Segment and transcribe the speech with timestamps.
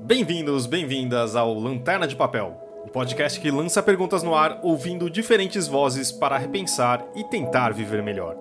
[0.00, 5.08] Bem-vindos, bem-vindas ao Lanterna de Papel, o um podcast que lança perguntas no ar ouvindo
[5.08, 8.36] diferentes vozes para repensar e tentar viver melhor.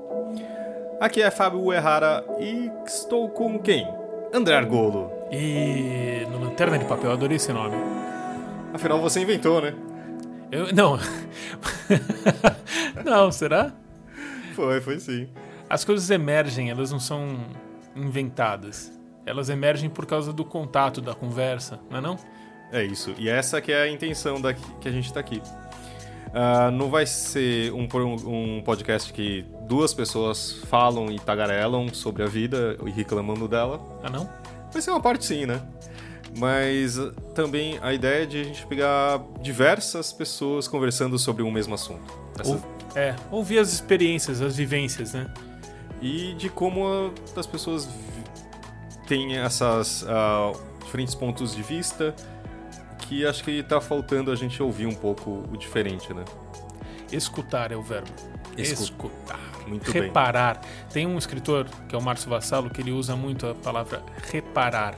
[1.00, 3.88] Aqui é Fábio Uehara e estou com quem?
[4.34, 5.12] André Argolo.
[5.32, 7.76] E no Lanterna de Papel, adorei esse nome.
[8.74, 9.74] Afinal, você inventou, né?
[10.52, 11.00] Eu, não.
[13.04, 13.72] não, será?
[14.54, 15.30] Foi, foi sim.
[15.70, 17.40] As coisas emergem, elas não são
[17.96, 18.92] inventadas.
[19.26, 22.18] Elas emergem por causa do contato, da conversa, não é não?
[22.72, 23.14] É isso.
[23.18, 25.42] E essa que é a intenção da que a gente está aqui.
[26.28, 27.88] Uh, não vai ser um,
[28.26, 33.82] um podcast que duas pessoas falam e tagarelam sobre a vida e reclamando dela.
[34.02, 34.30] Ah, não?
[34.72, 35.62] Vai ser uma parte sim, né?
[36.38, 36.98] Mas
[37.36, 42.14] também a ideia é de a gente pegar diversas pessoas conversando sobre um mesmo assunto.
[42.40, 42.52] Essa...
[42.52, 42.62] Ou,
[42.96, 45.30] é, ouvir as experiências, as vivências, né?
[46.02, 47.90] E de como as pessoas
[49.12, 52.16] têm essas uh, diferentes pontos de vista
[53.00, 56.24] que acho que está faltando a gente ouvir um pouco o diferente, né?
[57.12, 58.08] Escutar é o verbo.
[58.58, 59.38] Escutar.
[59.38, 59.68] Escutar.
[59.68, 60.62] Muito reparar.
[60.62, 60.70] bem.
[60.94, 64.96] Tem um escritor, que é o Márcio Vassalo, que ele usa muito a palavra reparar.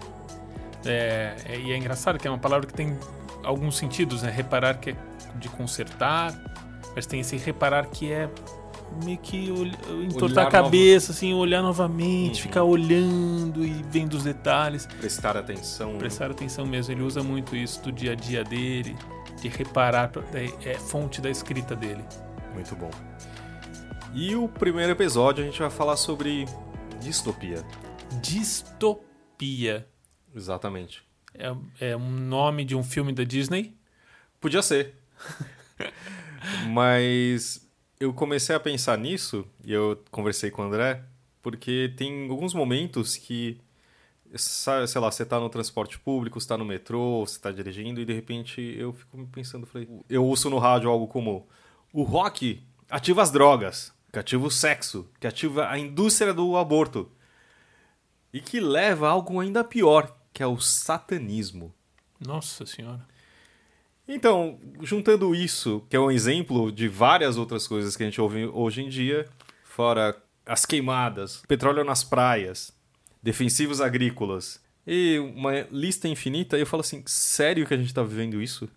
[0.85, 2.95] É, é, e é engraçado que é uma palavra que tem
[3.43, 4.29] alguns sentidos, né?
[4.29, 4.95] Reparar que é
[5.39, 6.39] de consertar,
[6.95, 8.29] mas tem esse reparar que é
[9.03, 9.49] meio que
[10.05, 12.47] entortar a cabeça, assim, olhar novamente, uhum.
[12.47, 14.85] ficar olhando e vendo os detalhes.
[14.85, 15.97] Prestar atenção.
[15.97, 16.93] Prestar atenção mesmo.
[16.93, 18.95] Ele usa muito isso do dia a dia dele,
[19.41, 22.03] de reparar, é, é fonte da escrita dele.
[22.53, 22.91] Muito bom.
[24.13, 26.45] E o primeiro episódio a gente vai falar sobre
[27.01, 27.63] distopia.
[28.21, 29.87] Distopia.
[30.35, 31.03] Exatamente.
[31.33, 33.75] É, é um nome de um filme da Disney?
[34.39, 34.93] Podia ser.
[36.69, 37.62] Mas
[37.99, 41.03] eu comecei a pensar nisso e eu conversei com o André,
[41.41, 43.59] porque tem alguns momentos que,
[44.35, 48.05] sei lá, você está no transporte público, você tá no metrô, você está dirigindo e
[48.05, 51.47] de repente eu fico pensando, falei, eu ouço no rádio algo como
[51.91, 57.11] o rock ativa as drogas, que ativa o sexo, que ativa a indústria do aborto
[58.31, 61.73] e que leva a algo ainda pior, que é o satanismo.
[62.19, 63.05] Nossa Senhora.
[64.07, 68.45] Então, juntando isso, que é um exemplo de várias outras coisas que a gente ouve
[68.45, 69.27] hoje em dia,
[69.63, 70.15] fora
[70.45, 72.73] as queimadas, petróleo nas praias,
[73.21, 78.41] defensivos agrícolas e uma lista infinita, eu falo assim: sério que a gente está vivendo
[78.41, 78.67] isso?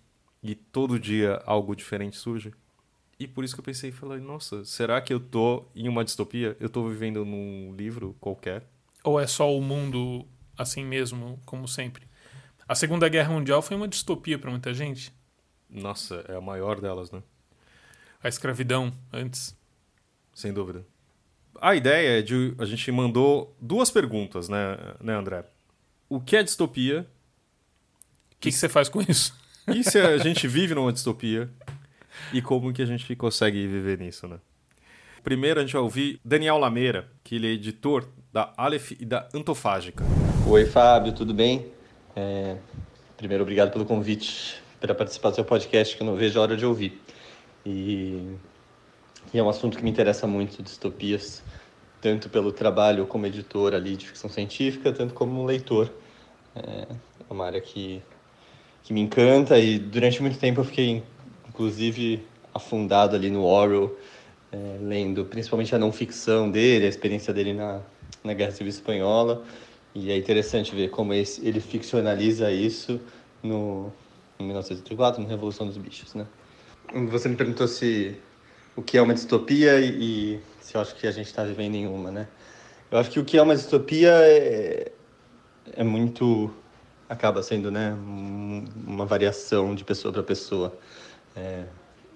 [0.42, 2.52] E todo dia algo diferente surge?
[3.18, 6.56] E por isso que eu pensei, falei, nossa, será que eu tô em uma distopia?
[6.60, 8.62] Eu tô vivendo num livro qualquer?
[9.02, 10.26] Ou é só o mundo
[10.56, 12.06] assim mesmo, como sempre.
[12.68, 15.15] A Segunda Guerra Mundial foi uma distopia para muita gente.
[15.68, 17.22] Nossa, é a maior delas, né?
[18.22, 19.56] A escravidão antes.
[20.34, 20.84] Sem dúvida.
[21.60, 22.54] A ideia é de.
[22.58, 25.44] A gente mandou duas perguntas, né, né André?
[26.08, 27.06] O que é distopia?
[28.32, 29.34] O que, que você faz com isso?
[29.74, 31.50] E se a gente vive numa distopia?
[32.32, 34.38] E como que a gente consegue viver nisso, né?
[35.22, 39.28] Primeiro a gente vai ouvir Daniel Lameira, que ele é editor da Aleph e da
[39.34, 40.04] Antofágica.
[40.46, 41.66] Oi, Fábio, tudo bem?
[42.14, 42.56] É...
[43.16, 46.56] Primeiro, obrigado pelo convite para participar do seu podcast, que eu não vejo a hora
[46.56, 47.00] de ouvir.
[47.64, 48.36] E,
[49.34, 51.42] e é um assunto que me interessa muito, distopias,
[52.00, 55.90] tanto pelo trabalho como editor ali de ficção científica, tanto como leitor.
[56.54, 56.86] É
[57.28, 58.00] uma área que,
[58.84, 61.02] que me encanta e durante muito tempo eu fiquei,
[61.48, 62.24] inclusive,
[62.54, 63.98] afundado ali no Orwell,
[64.52, 67.80] é, lendo principalmente a não ficção dele, a experiência dele na,
[68.22, 69.42] na Guerra Civil Espanhola.
[69.92, 73.00] E é interessante ver como esse, ele ficcionaliza isso
[73.42, 73.92] no,
[74.38, 76.26] em 1984, na Revolução dos Bichos, né?
[77.10, 78.16] Você me perguntou se
[78.76, 81.74] o que é uma distopia e, e se eu acho que a gente está vivendo
[81.74, 82.28] em uma, né?
[82.90, 84.92] Eu acho que o que é uma distopia é,
[85.72, 86.52] é muito
[87.08, 87.96] acaba sendo, né,
[88.86, 90.76] uma variação de pessoa para pessoa.
[91.34, 91.64] É,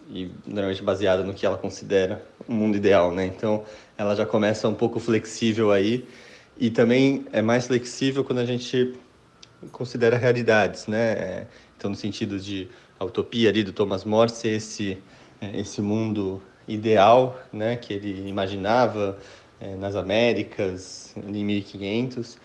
[0.09, 3.27] e normalmente baseada no que ela considera o mundo ideal, né?
[3.27, 3.65] Então,
[3.97, 6.05] ela já começa um pouco flexível aí
[6.59, 8.99] e também é mais flexível quando a gente
[9.71, 11.47] considera realidades, né?
[11.81, 12.69] Então, no sentido de
[12.99, 14.99] a utopia ali do Thomas More ser esse
[15.55, 19.17] esse mundo ideal, né, que ele imaginava
[19.59, 22.37] é, nas Américas em 1500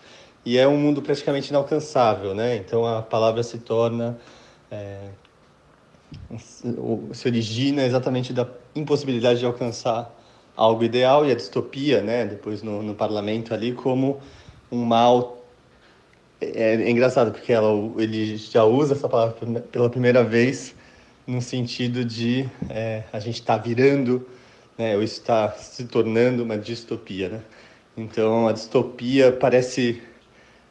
[0.46, 2.56] e é um mundo praticamente inalcançável, né?
[2.56, 4.18] Então a palavra se torna
[4.70, 5.10] é,
[6.38, 10.10] se origina exatamente da impossibilidade de alcançar
[10.56, 14.18] algo ideal e a distopia, né, depois no, no parlamento ali, como
[14.72, 15.35] um mal.
[16.40, 20.74] É, é engraçado porque ela, ele já usa essa palavra pela primeira vez
[21.26, 24.26] no sentido de é, a gente está virando,
[24.78, 27.40] né, ou está se tornando uma distopia, né?
[27.96, 30.02] Então a distopia parece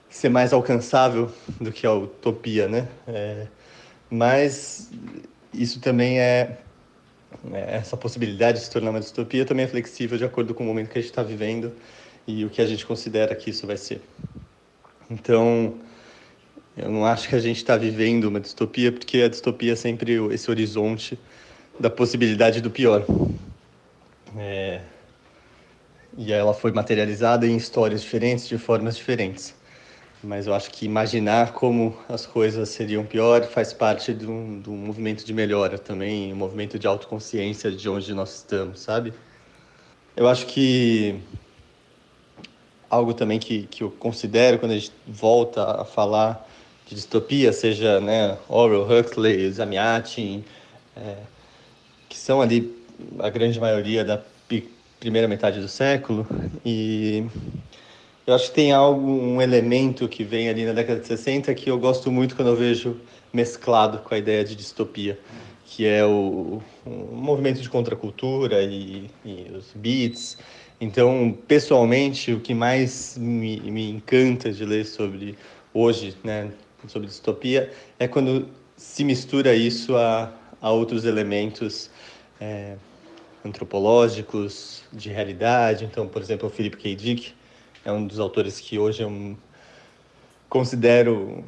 [0.10, 2.88] ser mais alcançável do que a utopia, né?
[3.08, 3.48] É,
[4.10, 4.90] mas
[5.54, 6.60] isso também é,
[7.52, 10.68] é, essa possibilidade de se tornar uma distopia também é flexível de acordo com o
[10.68, 11.74] momento que a gente está vivendo
[12.28, 14.02] e o que a gente considera que isso vai ser.
[15.10, 15.76] Então,
[16.78, 20.14] eu não acho que a gente está vivendo uma distopia, porque a distopia é sempre
[20.34, 21.18] esse horizonte
[21.80, 23.06] da possibilidade do pior.
[24.38, 24.82] É...
[26.18, 29.54] E ela foi materializada em histórias diferentes, de formas diferentes.
[30.24, 34.70] Mas eu acho que imaginar como as coisas seriam pior faz parte de um, de
[34.70, 39.14] um movimento de melhora também, um movimento de autoconsciência de onde nós estamos, sabe?
[40.16, 41.20] Eu acho que
[42.90, 46.48] algo também que, que eu considero quando a gente volta a falar
[46.88, 50.44] de distopia, seja né, Orwell, Huxley, Zamiatin,
[50.96, 51.16] é,
[52.08, 52.74] que são ali
[53.20, 54.22] a grande maioria da
[55.00, 56.26] primeira metade do século,
[56.66, 57.26] e
[58.26, 61.70] eu acho que tem algo, um elemento que vem ali na década de 60 que
[61.70, 62.98] eu gosto muito quando eu vejo
[63.32, 65.20] mesclado com a ideia de distopia,
[65.66, 70.38] que é o, o movimento de contracultura e, e os beats,
[70.80, 75.38] então, pessoalmente, o que mais me, me encanta de ler sobre
[75.74, 76.52] hoje, né,
[76.88, 81.90] sobre distopia, é quando se mistura isso a, a outros elementos
[82.40, 82.76] é,
[83.44, 85.86] antropológicos, de realidade.
[85.86, 86.96] Então, por exemplo, o Philip K.
[86.96, 87.34] Dick
[87.84, 89.38] é um dos autores que hoje eu
[90.50, 91.44] considero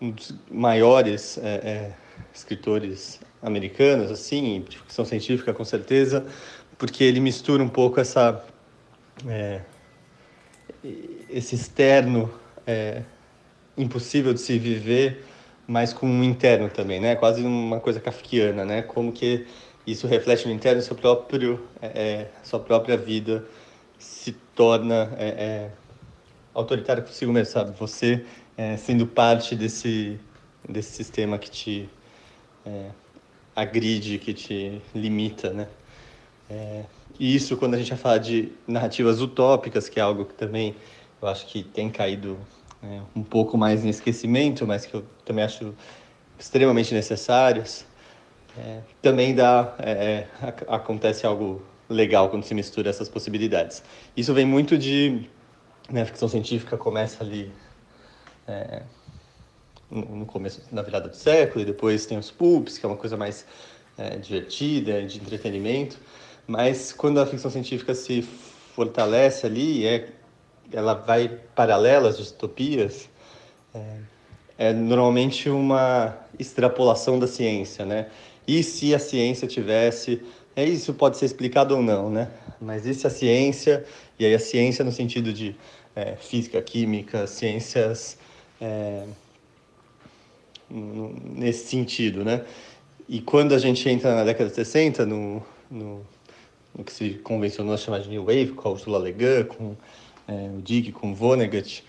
[0.00, 1.92] um dos maiores é, é,
[2.34, 6.26] escritores americanos, assim, ficção científica, com certeza,
[6.78, 8.44] porque ele mistura um pouco essa
[9.26, 9.60] é,
[11.28, 12.32] esse externo
[12.66, 13.02] é,
[13.76, 15.24] impossível de se viver,
[15.66, 17.16] mas com um interno também, né?
[17.16, 18.82] Quase uma coisa kafkiana, né?
[18.82, 19.46] Como que
[19.86, 23.44] isso reflete no interno seu próprio é, é sua própria vida
[23.98, 25.70] se torna é, é,
[26.54, 27.76] autoritária consigo mesmo, sabe?
[27.78, 28.24] Você
[28.76, 30.18] sendo parte desse
[30.68, 31.88] desse sistema que te
[33.54, 35.68] agride, que te limita, né?
[36.50, 36.84] É,
[37.18, 40.74] e isso, quando a gente vai falar de narrativas utópicas, que é algo que também
[41.20, 42.38] eu acho que tem caído
[42.82, 45.74] é, um pouco mais em esquecimento, mas que eu também acho
[46.38, 47.84] extremamente necessárias,
[48.56, 50.28] é, também dá, é, é
[50.68, 53.82] acontece algo legal quando se mistura essas possibilidades.
[54.16, 55.28] Isso vem muito de
[55.90, 57.50] né, a ficção científica começa ali
[58.46, 58.82] é,
[59.90, 63.16] no começo, na virada do século, e depois tem os pulps, que é uma coisa
[63.16, 63.46] mais
[63.96, 65.98] é, divertida, de entretenimento.
[66.48, 68.22] Mas quando a ficção científica se
[68.74, 70.08] fortalece ali, é,
[70.72, 73.10] ela vai paralela às distopias,
[73.74, 73.96] é,
[74.56, 78.06] é normalmente uma extrapolação da ciência, né?
[78.46, 80.22] E se a ciência tivesse,
[80.56, 82.30] é isso pode ser explicado ou não, né?
[82.58, 83.84] Mas e se a ciência,
[84.18, 85.54] e aí a ciência no sentido de
[85.94, 88.16] é, física, química, ciências
[88.58, 89.04] é,
[90.70, 92.42] nesse sentido, né?
[93.06, 96.06] E quando a gente entra na década de 60, no, no
[96.78, 99.76] o que se convencionou a chamar de New Wave, com a Ursula Le com
[100.28, 101.84] é, o Dick, com Vonnegut,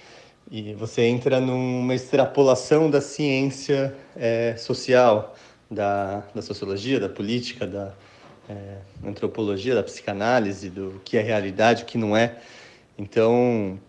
[0.52, 5.36] e você entra numa extrapolação da ciência é, social,
[5.70, 7.94] da, da sociologia, da política, da
[8.50, 12.40] é, antropologia, da psicanálise, do que é realidade, o que não é.
[12.98, 13.80] Então,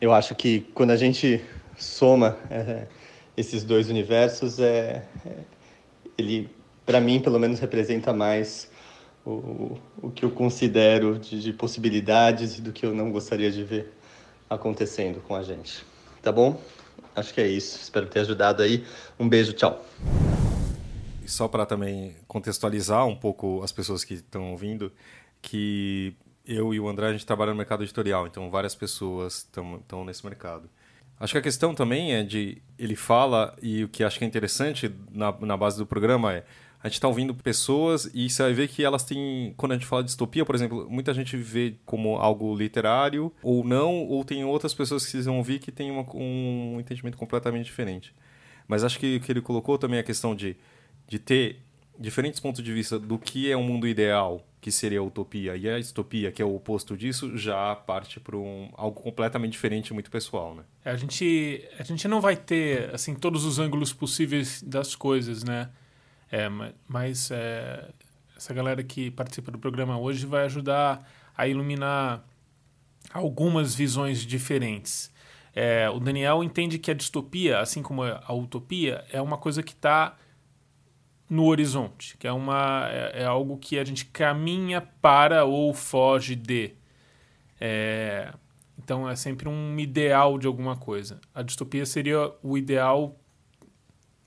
[0.00, 1.40] eu acho que quando a gente
[1.76, 2.88] soma é,
[3.36, 5.30] esses dois universos, é, é
[6.18, 6.50] ele,
[6.84, 8.71] para mim, pelo menos, representa mais
[9.24, 13.62] o, o que eu considero de, de possibilidades e do que eu não gostaria de
[13.62, 13.92] ver
[14.48, 15.84] acontecendo com a gente.
[16.20, 16.60] Tá bom?
[17.14, 17.78] Acho que é isso.
[17.80, 18.84] Espero ter ajudado aí.
[19.18, 19.84] Um beijo, tchau.
[21.22, 24.92] E só para também contextualizar um pouco as pessoas que estão ouvindo,
[25.40, 26.14] que
[26.44, 30.24] eu e o André a gente trabalha no mercado editorial, então várias pessoas estão nesse
[30.26, 30.68] mercado.
[31.20, 34.26] Acho que a questão também é de ele fala e o que acho que é
[34.26, 36.44] interessante na, na base do programa é
[36.82, 39.54] a gente está ouvindo pessoas e você vai ver que elas têm.
[39.56, 43.62] Quando a gente fala de distopia, por exemplo, muita gente vê como algo literário ou
[43.62, 48.12] não, ou tem outras pessoas que vão ouvir que têm uma, um entendimento completamente diferente.
[48.66, 50.56] Mas acho que o que ele colocou também é a questão de,
[51.06, 51.60] de ter
[51.96, 55.68] diferentes pontos de vista do que é um mundo ideal, que seria a utopia, e
[55.68, 60.10] a distopia, que é o oposto disso, já parte para um, algo completamente diferente muito
[60.10, 60.64] pessoal, né?
[60.84, 65.44] É, a, gente, a gente não vai ter, assim, todos os ângulos possíveis das coisas,
[65.44, 65.70] né?
[66.32, 66.48] É,
[66.88, 67.90] mas é,
[68.34, 72.24] essa galera que participa do programa hoje vai ajudar a iluminar
[73.12, 75.12] algumas visões diferentes.
[75.54, 79.72] É, o Daniel entende que a distopia, assim como a utopia, é uma coisa que
[79.72, 80.16] está
[81.28, 86.34] no horizonte, que é, uma, é, é, algo que a gente caminha para ou foge
[86.34, 86.72] de.
[87.60, 88.32] É,
[88.78, 91.20] Então é sempre um ideal de alguma coisa.
[91.34, 93.21] A distopia seria o ideal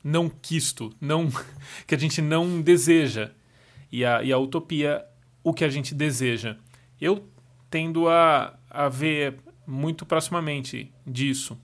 [0.05, 1.27] não quisto, não
[1.87, 3.31] que a gente não deseja.
[3.91, 5.03] E a, e a utopia,
[5.43, 6.57] o que a gente deseja.
[7.01, 7.27] Eu
[7.71, 11.57] tendo a, a ver muito proximamente disso.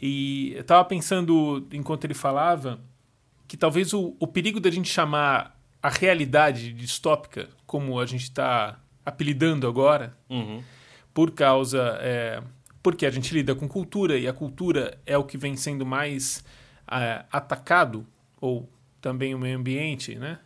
[0.00, 2.80] E eu estava pensando, enquanto ele falava,
[3.48, 8.78] que talvez o, o perigo da gente chamar a realidade distópica, como a gente está
[9.04, 10.62] apelidando agora, Uhum.
[11.12, 11.98] por causa.
[12.00, 12.42] É,
[12.82, 16.44] porque a gente lida com cultura e a cultura é o que vem sendo mais
[17.02, 18.06] é, atacado,
[18.40, 18.68] ou
[19.00, 20.38] também o meio ambiente, né?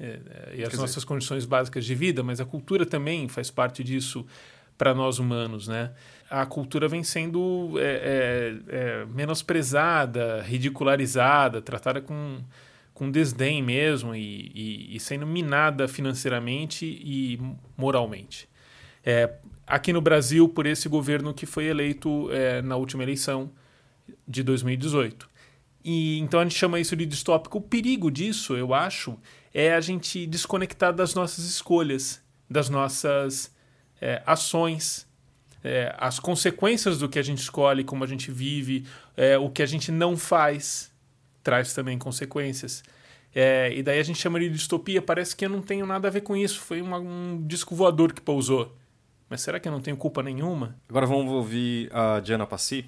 [0.00, 3.28] É, é, e as Quer nossas dizer- condições básicas de vida, mas a cultura também
[3.28, 4.26] faz parte disso
[4.76, 5.92] para nós humanos, né?
[6.28, 12.40] A cultura vem sendo é, é, é, menosprezada, ridicularizada, tratada com,
[12.94, 17.38] com desdém mesmo e, e- e sendo minada financeiramente e
[17.76, 18.48] moralmente.
[19.66, 22.28] Aqui no Brasil, por esse governo que foi eleito
[22.64, 23.50] na última eleição
[24.26, 25.28] de 2018.
[25.84, 27.58] E então a gente chama isso de distópico.
[27.58, 29.18] O perigo disso, eu acho,
[29.52, 33.52] é a gente desconectar das nossas escolhas, das nossas
[34.00, 35.06] é, ações,
[35.64, 38.86] é, as consequências do que a gente escolhe, como a gente vive,
[39.16, 40.92] é, o que a gente não faz,
[41.42, 42.82] traz também consequências.
[43.34, 46.10] É, e daí a gente chama de distopia, parece que eu não tenho nada a
[46.10, 48.76] ver com isso, foi uma- um disco voador que pousou.
[49.28, 50.76] Mas será que eu não tenho culpa nenhuma?
[50.86, 52.84] Agora vamos ouvir a Diana Passi.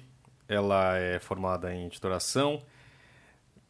[0.47, 2.61] Ela é formada em editoração,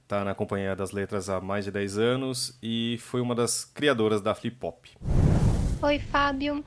[0.06, 4.22] está na Companhia das Letras há mais de 10 anos e foi uma das criadoras
[4.22, 4.96] da Flip Pop.
[5.82, 6.64] Oi, Fábio.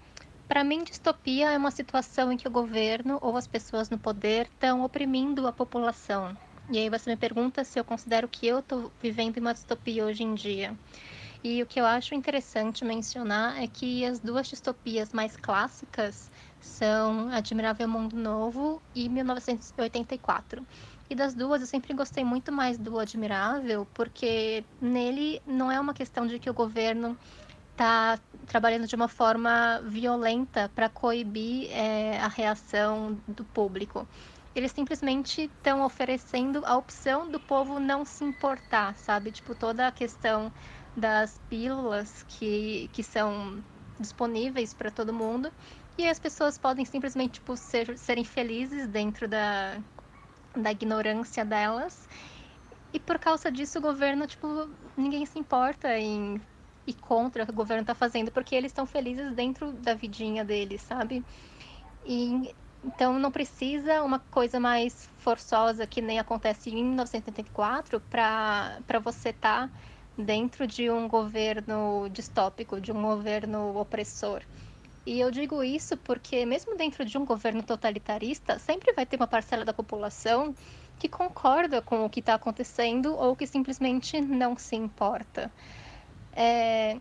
[0.49, 4.47] Para mim, distopia é uma situação em que o governo ou as pessoas no poder
[4.47, 6.37] estão oprimindo a população.
[6.69, 10.25] E aí você me pergunta se eu considero que eu estou vivendo uma distopia hoje
[10.25, 10.77] em dia.
[11.43, 16.29] E o que eu acho interessante mencionar é que as duas distopias mais clássicas
[16.61, 20.67] são Admirável Mundo Novo e 1984.
[21.11, 25.95] E das duas eu sempre gostei muito mais do Admirável, porque nele não é uma
[25.95, 27.17] questão de que o governo
[27.73, 34.07] está trabalhando de uma forma violenta para coibir é, a reação do público.
[34.55, 39.31] Eles simplesmente estão oferecendo a opção do povo não se importar, sabe?
[39.31, 40.53] Tipo, toda a questão
[40.97, 43.63] das pílulas que, que são
[43.99, 45.51] disponíveis para todo mundo.
[45.97, 49.81] E as pessoas podem simplesmente tipo, ser, serem felizes dentro da,
[50.57, 52.09] da ignorância delas.
[52.93, 54.47] E por causa disso, o governo, tipo,
[54.97, 56.41] ninguém se importa em
[56.87, 60.43] e contra o que o governo está fazendo, porque eles estão felizes dentro da vidinha
[60.43, 61.23] deles, sabe?
[62.07, 69.31] E então não precisa uma coisa mais forçosa que nem acontece em 1984 para você
[69.31, 69.75] estar tá
[70.17, 74.43] dentro de um governo distópico, de um governo opressor.
[75.09, 79.27] E eu digo isso porque mesmo dentro de um governo totalitarista, sempre vai ter uma
[79.27, 80.55] parcela da população
[80.99, 85.51] que concorda com o que está acontecendo ou que simplesmente não se importa.
[86.35, 86.99] É,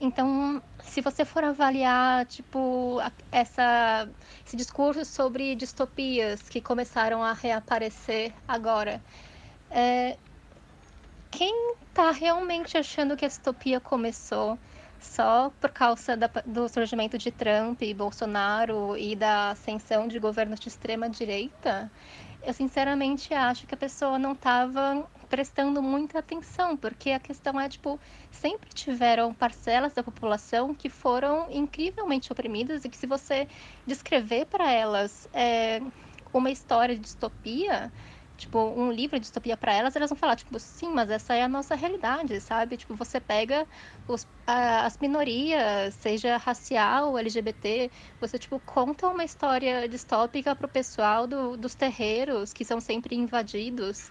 [0.00, 2.98] então, se você for avaliar, tipo,
[3.30, 4.08] essa,
[4.46, 9.02] esse discurso sobre distopias que começaram a reaparecer agora,
[9.70, 10.16] é,
[11.30, 14.58] quem está realmente achando que a distopia começou
[15.02, 20.60] só por causa da, do surgimento de Trump e Bolsonaro e da ascensão de governos
[20.60, 21.90] de extrema direita?
[22.42, 27.68] Eu sinceramente acho que a pessoa não estava prestando muita atenção, porque a questão é,
[27.68, 27.98] tipo,
[28.30, 33.48] sempre tiveram parcelas da população que foram incrivelmente oprimidas e que se você
[33.86, 35.80] descrever para elas é,
[36.32, 37.92] uma história de distopia,
[38.42, 41.42] tipo, um livro de distopia para elas, elas vão falar, tipo, sim, mas essa é
[41.42, 42.76] a nossa realidade, sabe?
[42.76, 43.66] Tipo, você pega
[44.06, 51.26] os, a, as minorias, seja racial, LGBT, você, tipo, conta uma história distópica pro pessoal
[51.26, 54.10] do, dos terreiros que são sempre invadidos.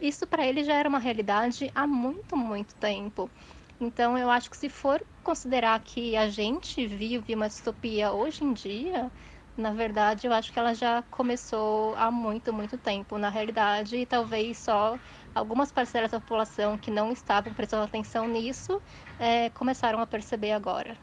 [0.00, 3.32] Isso para ele já era uma realidade há muito, muito tempo.
[3.80, 8.52] Então, eu acho que se for considerar que a gente vive uma distopia hoje em
[8.52, 9.12] dia,
[9.58, 13.18] na verdade, eu acho que ela já começou há muito, muito tempo.
[13.18, 14.96] Na realidade, e talvez só
[15.34, 18.80] algumas parcelas da população que não estavam prestando atenção nisso
[19.18, 20.96] é, começaram a perceber agora.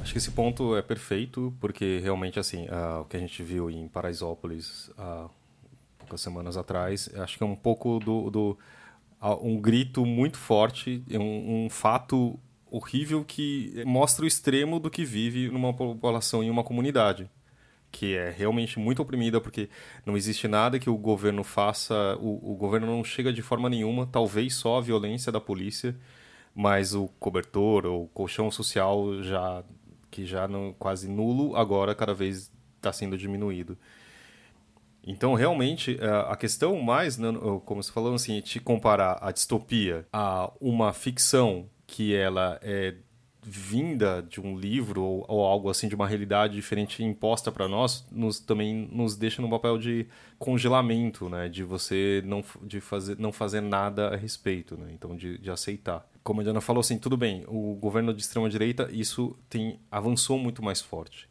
[0.00, 3.70] Acho que esse ponto é perfeito, porque realmente, assim, uh, o que a gente viu
[3.70, 5.28] em Paraisópolis há
[5.98, 8.30] poucas semanas atrás, acho que é um pouco do.
[8.30, 8.58] do
[9.20, 12.38] uh, um grito muito forte, um, um fato
[12.70, 17.28] horrível que mostra o extremo do que vive numa população em uma comunidade
[17.90, 19.68] que é realmente muito oprimida, porque
[20.04, 24.06] não existe nada que o governo faça, o, o, governo não chega de forma nenhuma,
[24.06, 25.96] talvez só a violência da polícia,
[26.54, 29.64] mas o cobertor ou colchão social já
[30.10, 33.76] que já não quase nulo, agora cada vez está sendo diminuído.
[35.06, 37.28] Então, realmente, é, a questão mais, né,
[37.64, 42.94] como você falou, assim, te comparar a distopia a uma ficção que ela é
[43.42, 48.06] vinda de um livro ou, ou, algo assim de uma realidade diferente imposta para nós
[48.10, 50.06] nos também nos deixa no papel de
[50.38, 51.48] congelamento né?
[51.48, 54.90] De você não de fazer não fazer nada a respeito né?
[54.92, 56.06] Então de, de aceitar.
[56.22, 60.38] Como a Diana falou assim tudo bem o governo de extrema direita isso tem avançou
[60.38, 61.28] muito mais forte.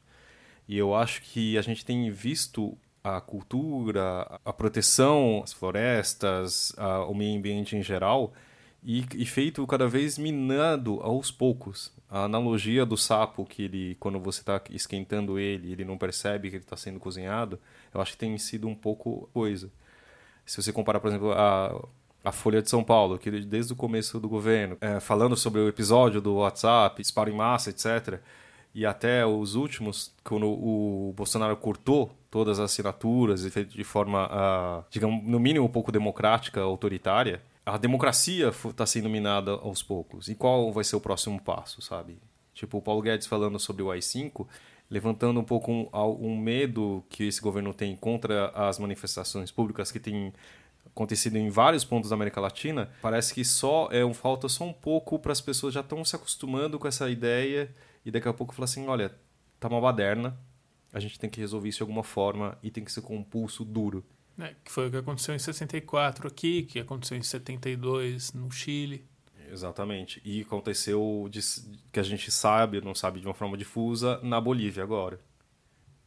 [0.68, 7.06] E eu acho que a gente tem visto a cultura a proteção as florestas a,
[7.06, 8.34] o meio ambiente em geral
[8.84, 11.92] e, e, feito cada vez minando aos poucos.
[12.10, 16.56] A analogia do sapo, que ele, quando você está esquentando ele, ele não percebe que
[16.56, 17.60] ele está sendo cozinhado,
[17.94, 19.70] eu acho que tem sido um pouco coisa.
[20.46, 21.84] Se você comparar, por exemplo, a,
[22.24, 25.68] a Folha de São Paulo, que desde o começo do governo, é, falando sobre o
[25.68, 28.22] episódio do WhatsApp, disparo em massa, etc.,
[28.74, 34.28] e até os últimos, quando o Bolsonaro cortou todas as assinaturas e feito de forma,
[34.28, 40.29] uh, digamos, no mínimo um pouco democrática, autoritária, a democracia está sendo minada aos poucos.
[40.29, 42.17] E qual vai ser o próximo passo, sabe?
[42.53, 44.47] Tipo, o Paulo Guedes falando sobre o AI-5,
[44.89, 50.00] levantando um pouco um, um, medo que esse governo tem contra as manifestações públicas que
[50.00, 50.33] tem
[50.86, 54.74] acontecido em vários pontos da América Latina, parece que só é um falta só um
[54.74, 57.69] pouco para as pessoas já estão se acostumando com essa ideia
[58.05, 59.13] e daqui a pouco falar assim, olha,
[59.59, 60.39] tá uma baderna,
[60.93, 63.24] a gente tem que resolver isso de alguma forma e tem que ser com um
[63.24, 64.05] pulso duro.
[64.39, 69.03] É, que foi o que aconteceu em 64 aqui, que aconteceu em 72 no Chile.
[69.51, 70.22] Exatamente.
[70.24, 71.39] E aconteceu, de,
[71.91, 75.20] que a gente sabe, não sabe de uma forma difusa, na Bolívia agora.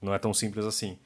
[0.01, 0.99] Não é tão simples assim.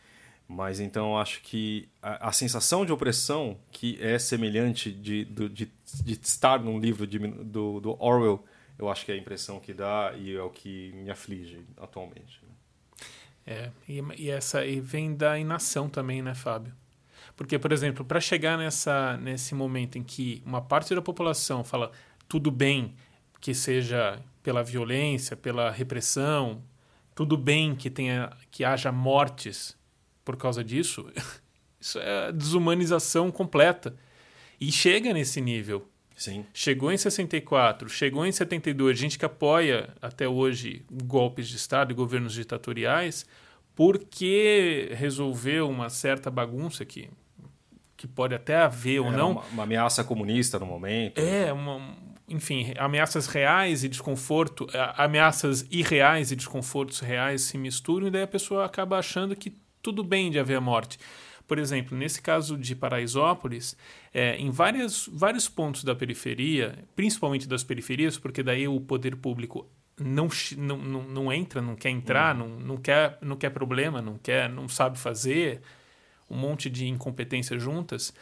[0.46, 5.72] Mas então acho que a, a sensação de opressão, que é semelhante de, de, de,
[6.04, 8.44] de estar num livro de, do, do, Orwell,
[8.78, 12.42] eu acho que é a impressão que dá e é o que me aflige atualmente.
[12.42, 12.52] Né?
[13.46, 16.74] É, e, e essa e vem da inação também, né, Fábio?
[17.36, 21.90] Porque, por exemplo, para chegar nessa, nesse momento em que uma parte da população fala
[22.28, 22.94] tudo bem
[23.40, 26.62] que seja pela violência, pela repressão,
[27.14, 29.76] tudo bem que tenha que haja mortes
[30.24, 31.10] por causa disso,
[31.80, 33.96] isso é desumanização completa.
[34.60, 35.88] E chega nesse nível.
[36.16, 36.46] Sim.
[36.54, 41.94] Chegou em 64, chegou em 72, gente que apoia até hoje golpes de Estado e
[41.94, 43.26] governos ditatoriais,
[43.74, 47.10] porque resolveu uma certa bagunça que
[48.04, 49.32] que pode até haver ou não.
[49.32, 51.18] Uma, uma, ameaça comunista no momento.
[51.18, 51.96] É, uma,
[52.28, 58.26] enfim, ameaças reais e desconforto, ameaças irreais e desconfortos reais se misturam e daí a
[58.26, 60.98] pessoa acaba achando que tudo bem de haver a morte.
[61.46, 63.76] Por exemplo, nesse caso de Paraisópolis,
[64.12, 69.66] é, em várias, vários pontos da periferia, principalmente das periferias, porque daí o poder público
[69.98, 72.48] não, não, não, não entra, não quer entrar, uhum.
[72.48, 75.60] não, não, quer, não quer problema, não quer, não sabe fazer,
[76.30, 78.12] um monte de incompetências juntas,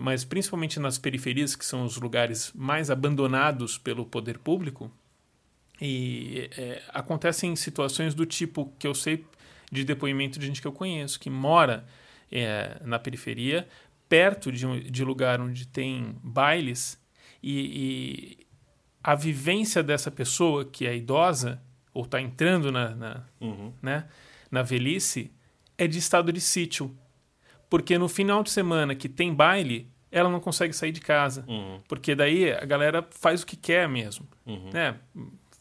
[0.00, 4.90] mas principalmente nas periferias, que são os lugares mais abandonados pelo poder público,
[5.80, 9.24] e é, acontecem situações do tipo que eu sei
[9.72, 11.86] de depoimento de gente que eu conheço, que mora
[12.30, 13.66] é, na periferia,
[14.08, 17.00] perto de, um, de lugar onde tem bailes,
[17.42, 18.46] e, e,
[19.02, 21.62] a vivência dessa pessoa que é idosa,
[21.94, 23.72] ou está entrando na, na, uhum.
[23.80, 24.06] né,
[24.50, 25.32] na velhice,
[25.78, 26.94] é de estado de sítio
[27.70, 31.44] porque no final de semana que tem baile, ela não consegue sair de casa.
[31.46, 31.80] Uhum.
[31.88, 34.26] Porque daí a galera faz o que quer mesmo.
[34.44, 34.70] Uhum.
[34.72, 34.96] Né?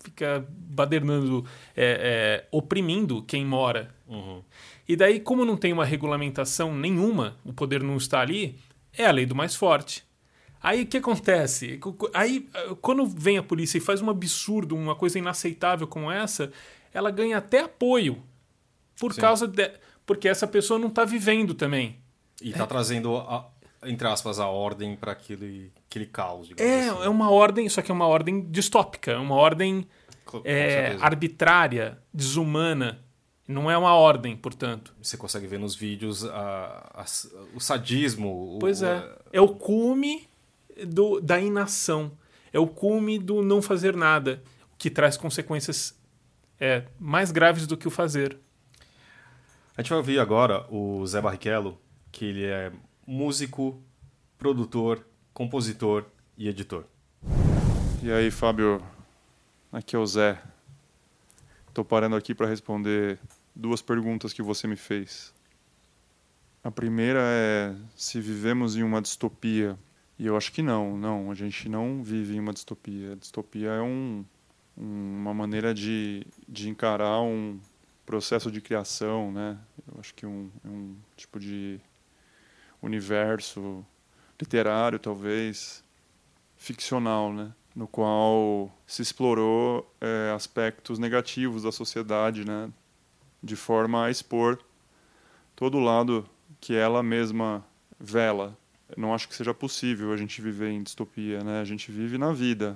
[0.03, 1.45] Fica badernando,
[1.77, 3.93] é, é, oprimindo quem mora.
[4.07, 4.41] Uhum.
[4.87, 8.57] E daí, como não tem uma regulamentação nenhuma, o poder não está ali,
[8.97, 10.03] é a lei do mais forte.
[10.61, 11.79] Aí o que acontece?
[12.13, 12.49] Aí,
[12.81, 16.51] quando vem a polícia e faz um absurdo, uma coisa inaceitável como essa,
[16.91, 18.21] ela ganha até apoio
[18.99, 19.21] por Sim.
[19.21, 19.71] causa de
[20.09, 21.99] porque essa pessoa não está vivendo também.
[22.41, 22.65] E está é.
[22.65, 23.47] trazendo, a,
[23.83, 26.49] entre aspas, a ordem para aquele, aquele caos.
[26.57, 27.03] É, assim.
[27.03, 29.87] é uma ordem, só que é uma ordem distópica, é uma ordem
[30.43, 33.05] é, arbitrária, desumana.
[33.47, 34.95] Não é uma ordem, portanto.
[34.99, 37.05] Você consegue ver nos vídeos a, a,
[37.53, 38.57] o sadismo.
[38.59, 39.15] Pois o, é.
[39.33, 40.27] É o cume
[40.87, 42.13] do, da inação.
[42.51, 44.41] É o cume do não fazer nada,
[44.75, 45.95] que traz consequências
[46.59, 48.39] é, mais graves do que o fazer.
[49.79, 51.79] A gente vai ouvir agora o Zé Barrichello,
[52.11, 52.69] que ele é
[53.07, 53.81] músico,
[54.37, 56.03] produtor, compositor
[56.37, 56.83] e editor.
[58.03, 58.83] E aí, Fábio?
[59.71, 60.37] Aqui é o Zé.
[61.69, 63.17] Estou parando aqui para responder
[63.55, 65.33] duas perguntas que você me fez.
[66.61, 69.79] A primeira é se vivemos em uma distopia.
[70.19, 71.31] E eu acho que não, não.
[71.31, 73.13] A gente não vive em uma distopia.
[73.13, 74.25] A distopia é um,
[74.75, 77.57] uma maneira de, de encarar um,
[78.09, 79.55] processo de criação, né?
[79.87, 81.79] Eu acho que um, um tipo de
[82.81, 83.85] universo
[84.41, 85.83] literário, talvez,
[86.57, 87.53] ficcional, né?
[87.75, 92.71] No qual se explorou é, aspectos negativos da sociedade, né?
[93.43, 94.57] De forma a expor
[95.55, 96.27] todo o lado
[96.59, 97.63] que ela mesma
[97.99, 98.57] vela.
[98.97, 101.61] Não acho que seja possível a gente viver em distopia, né?
[101.61, 102.75] A gente vive na vida,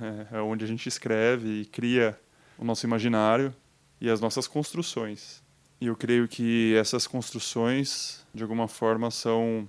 [0.00, 2.18] é, é onde a gente escreve e cria
[2.56, 3.54] o nosso imaginário
[4.00, 5.42] e as nossas construções.
[5.80, 9.68] E eu creio que essas construções, de alguma forma, são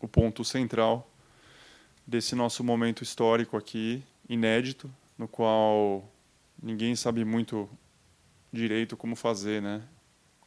[0.00, 1.10] o ponto central
[2.06, 6.10] desse nosso momento histórico aqui, inédito, no qual
[6.62, 7.68] ninguém sabe muito
[8.52, 9.82] direito como fazer, né?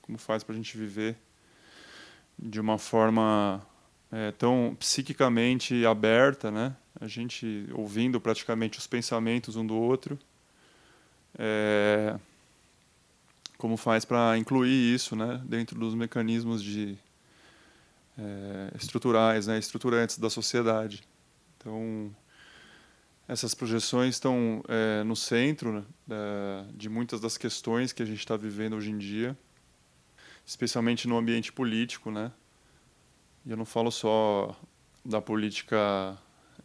[0.01, 1.17] Como faz para a gente viver
[2.37, 3.65] de uma forma
[4.11, 6.75] é, tão psiquicamente aberta, né?
[6.99, 10.17] A gente ouvindo praticamente os pensamentos um do outro.
[11.37, 12.19] É,
[13.61, 15.39] como faz para incluir isso, né?
[15.45, 16.97] Dentro dos mecanismos de
[18.17, 19.59] é, estruturais, né?
[19.59, 21.03] Estruturantes da sociedade.
[21.57, 22.11] Então
[23.27, 26.17] essas projeções estão é, no centro né,
[26.73, 29.37] de muitas das questões que a gente está vivendo hoje em dia
[30.43, 32.31] especialmente no ambiente político, né?
[33.45, 34.55] E eu não falo só
[35.05, 36.17] da política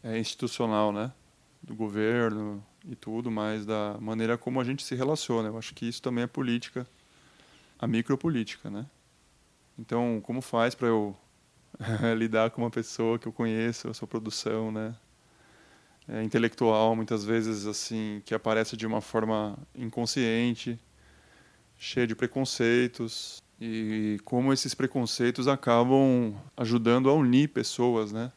[0.03, 1.13] é, institucional, né?
[1.61, 5.49] Do governo e tudo, mas da maneira como a gente se relaciona.
[5.49, 6.87] Eu acho que isso também é política,
[7.79, 8.85] a micropolítica, né?
[9.77, 11.15] Então, como faz para eu
[12.17, 14.95] lidar com uma pessoa que eu conheço, a sua produção, né?
[16.07, 20.79] É, intelectual, muitas vezes assim, que aparece de uma forma inconsciente,
[21.77, 28.31] cheia de preconceitos, e como esses preconceitos acabam ajudando a unir pessoas, né?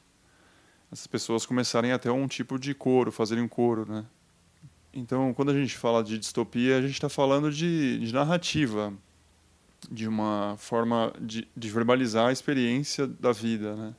[0.90, 4.04] Essas pessoas começarem até um tipo de coro, fazerem um coro, né?
[4.92, 8.92] Então, quando a gente fala de distopia, a gente está falando de, de, narrativa,
[9.90, 13.94] de uma forma de, de, verbalizar a experiência da vida, né?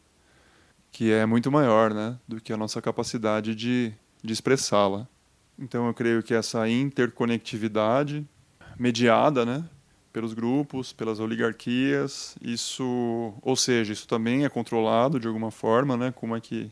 [0.91, 2.17] Que é muito maior, né?
[2.27, 5.08] Do que a nossa capacidade de, de expressá-la.
[5.58, 8.25] Então, eu creio que essa interconectividade
[8.77, 9.63] mediada, né?
[10.12, 12.36] pelos grupos, pelas oligarquias.
[12.41, 16.12] Isso, ou seja, isso também é controlado de alguma forma, né?
[16.12, 16.69] Como é que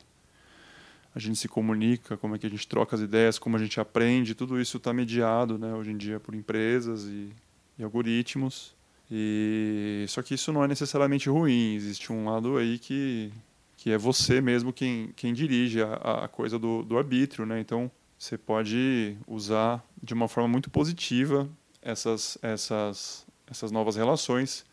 [1.14, 3.80] a gente se comunica, como é que a gente troca as ideias, como a gente
[3.80, 5.74] aprende, tudo isso está mediado, né?
[5.74, 7.30] Hoje em dia por empresas e,
[7.78, 8.76] e algoritmos.
[9.12, 11.74] E só que isso não é necessariamente ruim.
[11.74, 13.32] Existe um lado aí que
[13.78, 17.60] que é você mesmo quem quem dirige a, a coisa do, do arbítrio, né?
[17.60, 21.50] Então você pode usar de uma forma muito positiva
[21.82, 24.66] essas essas essas novas relações.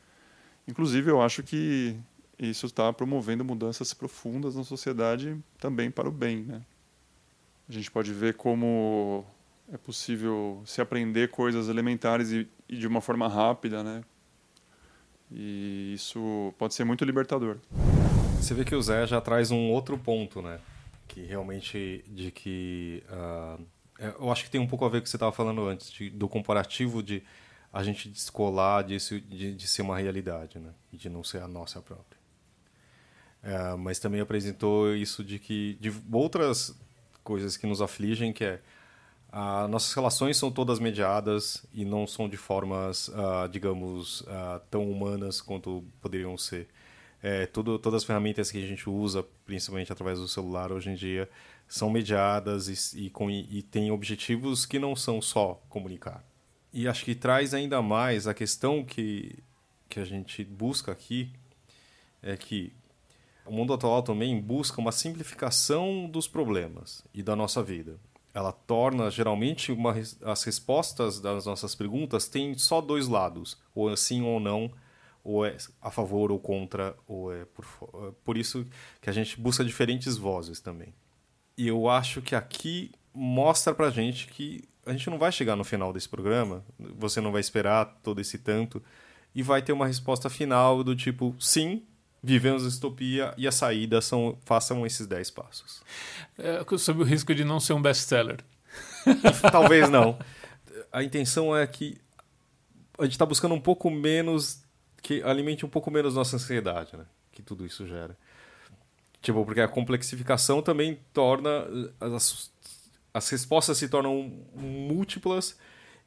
[0.68, 1.96] Inclusive, eu acho que
[2.38, 6.42] isso está promovendo mudanças profundas na sociedade também para o bem.
[6.42, 6.62] Né?
[7.68, 9.25] A gente pode ver como
[9.72, 14.05] é possível se aprender coisas elementares e, e de uma forma rápida, né?
[15.31, 17.59] E isso pode ser muito libertador.
[18.40, 20.61] Você vê que o Zé já traz um outro ponto, né?
[21.09, 23.64] Que realmente de que uh,
[24.20, 25.90] eu acho que tem um pouco a ver com o que você estava falando antes
[25.90, 27.25] de, do comparativo de
[27.72, 30.72] a gente descolar disso de, de ser uma realidade, né?
[30.92, 32.15] E de não ser a nossa própria.
[33.46, 36.76] É, mas também apresentou isso de que de outras
[37.22, 38.61] coisas que nos afligem, que é
[39.30, 44.90] a, nossas relações são todas mediadas e não são de formas, uh, digamos, uh, tão
[44.90, 46.66] humanas quanto poderiam ser.
[47.22, 50.96] É, tudo, todas as ferramentas que a gente usa, principalmente através do celular hoje em
[50.96, 51.28] dia,
[51.68, 56.24] são mediadas e, e, com, e têm objetivos que não são só comunicar.
[56.72, 59.38] E acho que traz ainda mais a questão que,
[59.88, 61.30] que a gente busca aqui,
[62.20, 62.72] é que
[63.46, 67.98] o mundo atual também busca uma simplificação dos problemas e da nossa vida.
[68.35, 73.96] Ela torna, geralmente, uma, as respostas das nossas perguntas têm só dois lados, ou é
[73.96, 74.70] sim ou não,
[75.24, 78.66] ou é a favor ou contra, ou é por, por isso
[79.00, 80.94] que a gente busca diferentes vozes também.
[81.56, 85.64] E eu acho que aqui mostra pra gente que a gente não vai chegar no
[85.64, 88.82] final desse programa, você não vai esperar todo esse tanto,
[89.35, 91.82] e vai ter uma resposta final do tipo, sim,
[92.22, 95.83] vivemos distopia e a saída são façam esses 10 passos.
[96.38, 98.38] É, sob o risco de não ser um best-seller.
[99.52, 100.18] Talvez não.
[100.92, 101.98] A intenção é que
[102.98, 104.62] a gente está buscando um pouco menos,
[105.02, 107.05] que alimente um pouco menos nossa ansiedade, né?
[107.33, 108.16] Que tudo isso gera.
[109.20, 111.66] Tipo, porque a complexificação também torna
[112.00, 112.50] as,
[113.12, 115.59] as respostas se tornam múltiplas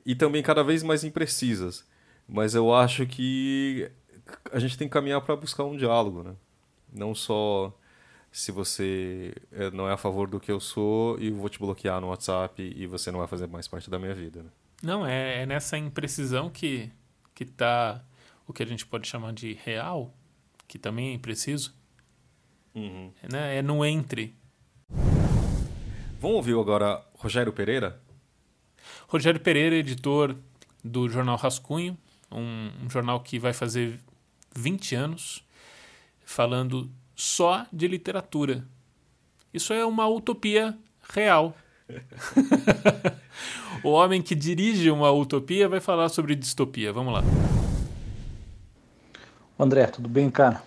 [0.05, 1.85] e também cada vez mais imprecisas.
[2.27, 3.91] Mas eu acho que
[4.51, 6.35] a gente tem que caminhar para buscar um diálogo, né?
[6.91, 7.73] Não só
[8.31, 11.99] se você eh, não é a favor do que eu sou e vou te bloquear
[11.99, 14.43] no WhatsApp e você não vai fazer mais parte da minha vida.
[14.43, 14.49] Né?
[14.83, 16.91] Não, é, é nessa imprecisão que
[17.33, 18.03] que está
[18.45, 20.13] o que a gente pode chamar de real,
[20.67, 21.73] que também é impreciso.
[22.75, 23.13] Uhum.
[23.23, 23.57] É, né?
[23.57, 24.35] é no entre.
[26.19, 28.01] Vamos ouvir agora Rogério Pereira?
[29.07, 30.35] Rogério Pereira, editor
[30.83, 31.97] do jornal Rascunho,
[32.31, 33.99] um, um jornal que vai fazer
[34.55, 35.43] 20 anos,
[36.23, 38.63] falando só de literatura.
[39.53, 40.77] Isso é uma utopia
[41.13, 41.55] real.
[43.83, 46.93] o homem que dirige uma utopia vai falar sobre distopia.
[46.93, 47.23] Vamos lá.
[49.57, 50.61] André, tudo bem, cara?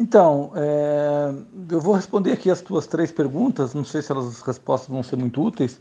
[0.00, 1.34] Então, é,
[1.70, 3.74] eu vou responder aqui as tuas três perguntas.
[3.74, 5.80] Não sei se elas, as respostas vão ser muito úteis.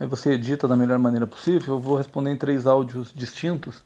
[0.00, 1.74] Aí você edita da melhor maneira possível.
[1.74, 3.82] Eu vou responder em três áudios distintos.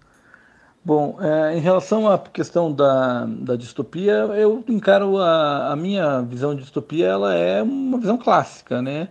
[0.85, 6.57] Bom, é, em relação à questão da, da distopia, eu encaro a, a minha visão
[6.57, 9.09] de distopia, ela é uma visão clássica, né?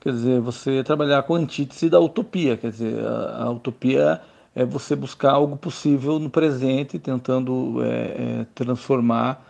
[0.00, 4.20] Quer dizer, você trabalhar com a antítese da utopia, quer dizer, a, a utopia
[4.52, 9.46] é você buscar algo possível no presente, tentando é, é, transformar,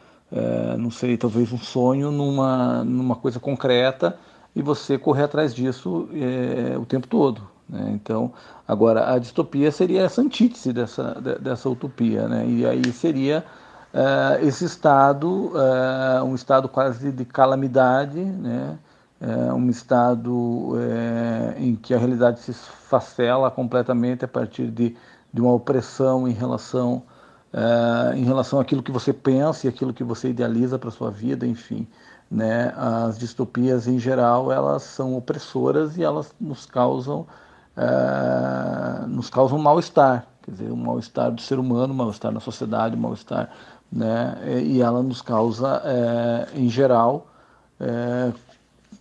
[0.78, 4.18] não sei, talvez um sonho numa, numa coisa concreta
[4.56, 6.08] e você correr atrás disso
[6.80, 7.51] o tempo todo.
[7.72, 7.90] Né?
[7.94, 8.32] Então,
[8.68, 12.46] agora, a distopia seria essa antítese dessa, dessa utopia, né?
[12.46, 13.42] e aí seria
[13.94, 18.78] é, esse estado, é, um estado quase de calamidade, né?
[19.20, 20.74] é, um estado
[21.56, 24.94] em que a realidade se esfacela completamente a partir de,
[25.32, 27.02] de uma opressão em relação
[28.14, 31.86] em relação àquilo que você pensa e aquilo que você idealiza para sua vida, enfim,
[32.30, 32.72] né?
[32.74, 37.26] As distopias em geral elas são opressoras e elas nos causam
[37.76, 42.10] é, nos causam mal estar, quer dizer, um mal estar do ser humano, um mal
[42.10, 43.54] estar na sociedade, um mal estar,
[43.90, 44.38] né?
[44.64, 47.26] E ela nos causa é, em geral
[47.80, 48.32] é,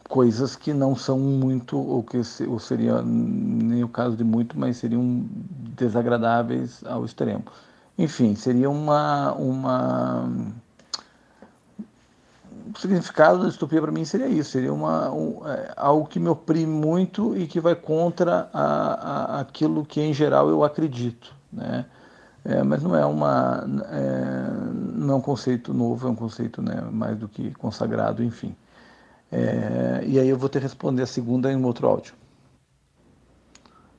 [0.10, 4.78] coisas que não são muito, ou que ou seria nem o caso de muito, mas
[4.78, 5.26] seriam
[5.76, 7.44] desagradáveis ao extremo.
[7.98, 10.30] Enfim, seria uma, uma
[12.74, 16.30] o significado da distopia para mim seria isso, seria uma, um, é, algo que me
[16.30, 21.86] oprime muito e que vai contra a, a, aquilo que em geral eu acredito, né?
[22.44, 24.64] É, mas não é uma é,
[24.96, 28.56] não é um conceito novo, é um conceito né, mais do que consagrado, enfim.
[29.32, 32.14] É, e aí eu vou ter que responder a segunda em um outro áudio.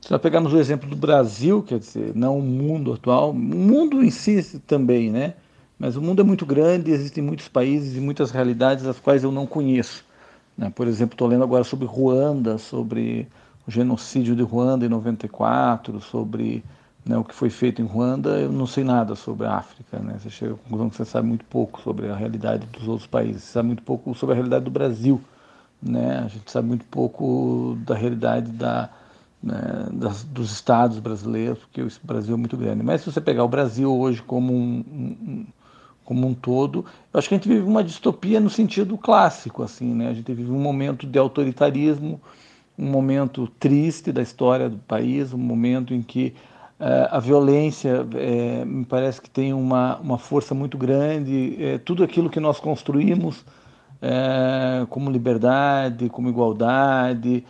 [0.00, 4.02] Se nós pegarmos o exemplo do Brasil, quer dizer, não o mundo atual, o mundo
[4.02, 5.34] em si também, né?
[5.78, 9.32] Mas o mundo é muito grande, existem muitos países e muitas realidades as quais eu
[9.32, 10.04] não conheço.
[10.56, 10.70] Né?
[10.70, 13.26] Por exemplo, estou lendo agora sobre Ruanda, sobre
[13.66, 16.62] o genocídio de Ruanda em 94, sobre
[17.04, 18.38] né, o que foi feito em Ruanda.
[18.38, 19.98] Eu não sei nada sobre a África.
[19.98, 20.16] Né?
[20.18, 23.42] Você chega à conclusão que você sabe muito pouco sobre a realidade dos outros países,
[23.42, 25.20] você sabe muito pouco sobre a realidade do Brasil.
[25.82, 26.18] Né?
[26.18, 28.88] A gente sabe muito pouco da realidade da,
[29.42, 32.82] né, das, dos estados brasileiros, porque o Brasil é muito grande.
[32.82, 35.46] Mas se você pegar o Brasil hoje como um, um,
[36.12, 39.94] como um todo, eu acho que a gente vive uma distopia no sentido clássico, assim,
[39.94, 40.08] né?
[40.10, 42.20] A gente vive um momento de autoritarismo,
[42.78, 46.34] um momento triste da história do país, um momento em que
[46.78, 52.04] uh, a violência uh, me parece que tem uma, uma força muito grande, uh, tudo
[52.04, 53.44] aquilo que nós construímos
[54.88, 57.44] como liberdade, como igualdade,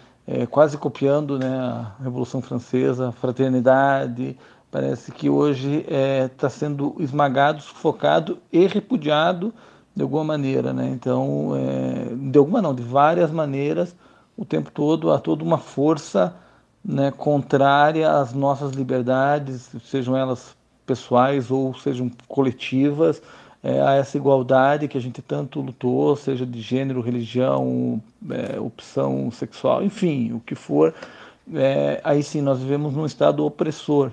[0.50, 4.36] quase copiando né, a Revolução Francesa, fraternidade,
[4.72, 9.52] parece que hoje está é, tá sendo esmagado, sufocado e repudiado
[9.94, 10.72] de alguma maneira.
[10.72, 10.88] Né?
[10.88, 13.94] Então, é, de alguma não, de várias maneiras,
[14.34, 16.34] o tempo todo há toda uma força
[16.82, 20.56] né, contrária às nossas liberdades, sejam elas
[20.86, 23.22] pessoais ou sejam coletivas,
[23.62, 29.30] é, a essa igualdade que a gente tanto lutou, seja de gênero, religião, é, opção
[29.30, 30.94] sexual, enfim, o que for,
[31.54, 34.10] é, aí sim nós vivemos num estado opressor,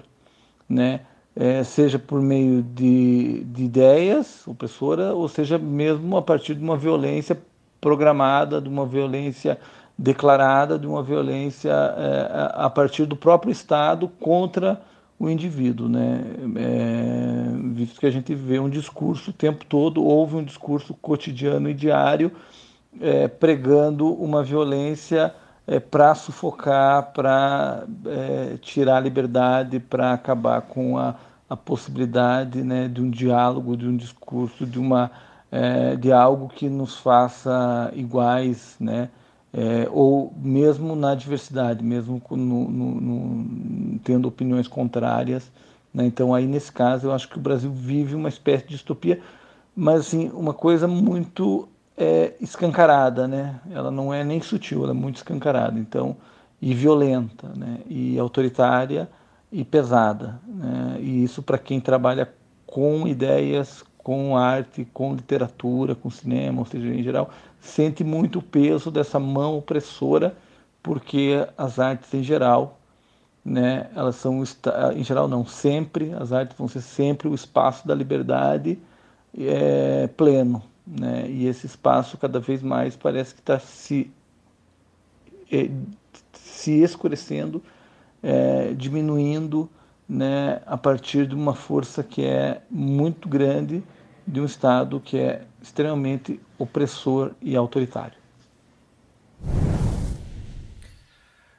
[0.69, 1.01] né?
[1.35, 6.75] É, seja por meio de, de ideias opressora, ou seja mesmo a partir de uma
[6.75, 7.39] violência
[7.79, 9.57] programada, de uma violência
[9.97, 14.81] declarada, de uma violência é, a partir do próprio Estado contra
[15.19, 16.23] o indivíduo, né?
[16.55, 21.69] É, visto que a gente vê um discurso o tempo todo, houve um discurso cotidiano
[21.69, 22.31] e diário
[23.01, 25.33] é, pregando uma violência
[25.69, 31.13] é, para sufocar, para é, tirar a liberdade, para acabar com a,
[31.47, 35.11] a possibilidade né, de um diálogo, de um discurso, de uma
[35.51, 39.09] é, de algo que nos faça iguais, né?
[39.53, 45.51] é, ou mesmo na diversidade, mesmo no, no, no, tendo opiniões contrárias.
[45.93, 46.05] Né?
[46.05, 49.19] Então, aí nesse caso, eu acho que o Brasil vive uma espécie de distopia,
[49.75, 51.67] mas assim, uma coisa muito
[51.99, 53.59] é, escancarada, né?
[53.69, 56.15] Ela não é nem sutil, ela é muito escancarada, então
[56.61, 57.79] e violenta, né?
[57.87, 59.09] E autoritária
[59.51, 60.39] e pesada.
[60.47, 60.97] Né?
[61.01, 62.31] E isso para quem trabalha
[62.65, 68.41] com ideias, com arte, com literatura, com cinema, ou seja, em geral, sente muito o
[68.43, 70.35] peso dessa mão opressora,
[70.81, 72.79] porque as artes em geral,
[73.43, 74.41] né, elas são
[74.95, 78.79] em geral não sempre, as artes vão ser sempre o espaço da liberdade
[79.37, 81.29] é, pleno, né?
[81.29, 84.11] E esse espaço cada vez mais parece que está se
[85.51, 85.69] é,
[86.33, 87.61] se escurecendo,
[88.23, 89.69] é, diminuindo,
[90.07, 93.83] né, a partir de uma força que é muito grande
[94.25, 98.17] de um Estado que é extremamente opressor e autoritário.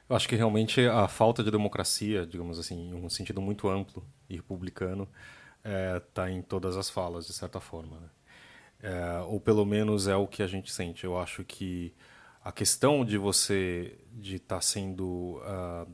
[0.08, 4.04] Eu acho que realmente a falta de democracia, digamos assim, em um sentido muito amplo
[4.28, 5.08] e republicano,
[5.58, 7.96] está é, tá em todas as falas, de certa forma.
[7.96, 8.08] Né?
[8.82, 11.04] É, ou pelo menos é o que a gente sente.
[11.04, 11.94] Eu acho que
[12.42, 15.90] a questão de você de estar tá sendo uh,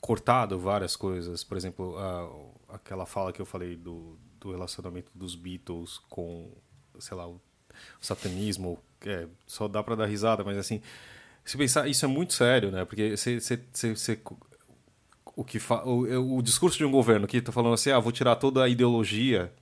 [0.00, 5.34] cortado várias coisas, por exemplo, uh, aquela fala que eu falei do, do relacionamento dos
[5.34, 6.50] Beatles com,
[6.98, 7.40] sei lá, o,
[8.00, 10.82] satanismo, é, só dá para dar risada, mas assim,
[11.44, 12.84] se pensar, isso é muito sério, né?
[12.84, 14.20] Porque você
[15.36, 15.82] o que fa...
[15.84, 18.68] o, o discurso de um governo que está falando assim, ah, vou tirar toda a
[18.68, 19.52] ideologia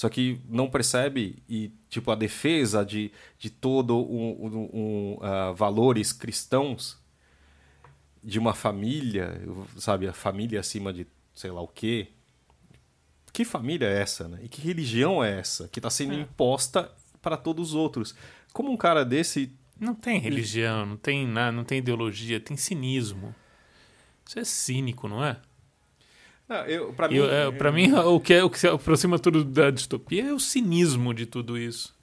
[0.00, 5.54] só que não percebe e tipo a defesa de, de todo um, um, um uh,
[5.54, 6.98] valores cristãos
[8.24, 9.42] de uma família
[9.76, 12.08] sabe a família acima de sei lá o quê.
[13.30, 14.38] Que família é essa né?
[14.42, 16.20] E que religião é essa que está sendo é.
[16.20, 18.14] imposta para todos os outros?
[18.54, 23.34] Como um cara desse não tem religião não tem nada não tem ideologia tem cinismo.
[24.26, 25.36] Isso é cínico não é
[26.96, 30.28] pra mim, eu, é, mim o, que é, o que se aproxima tudo da distopia
[30.28, 31.94] é o cinismo de tudo isso.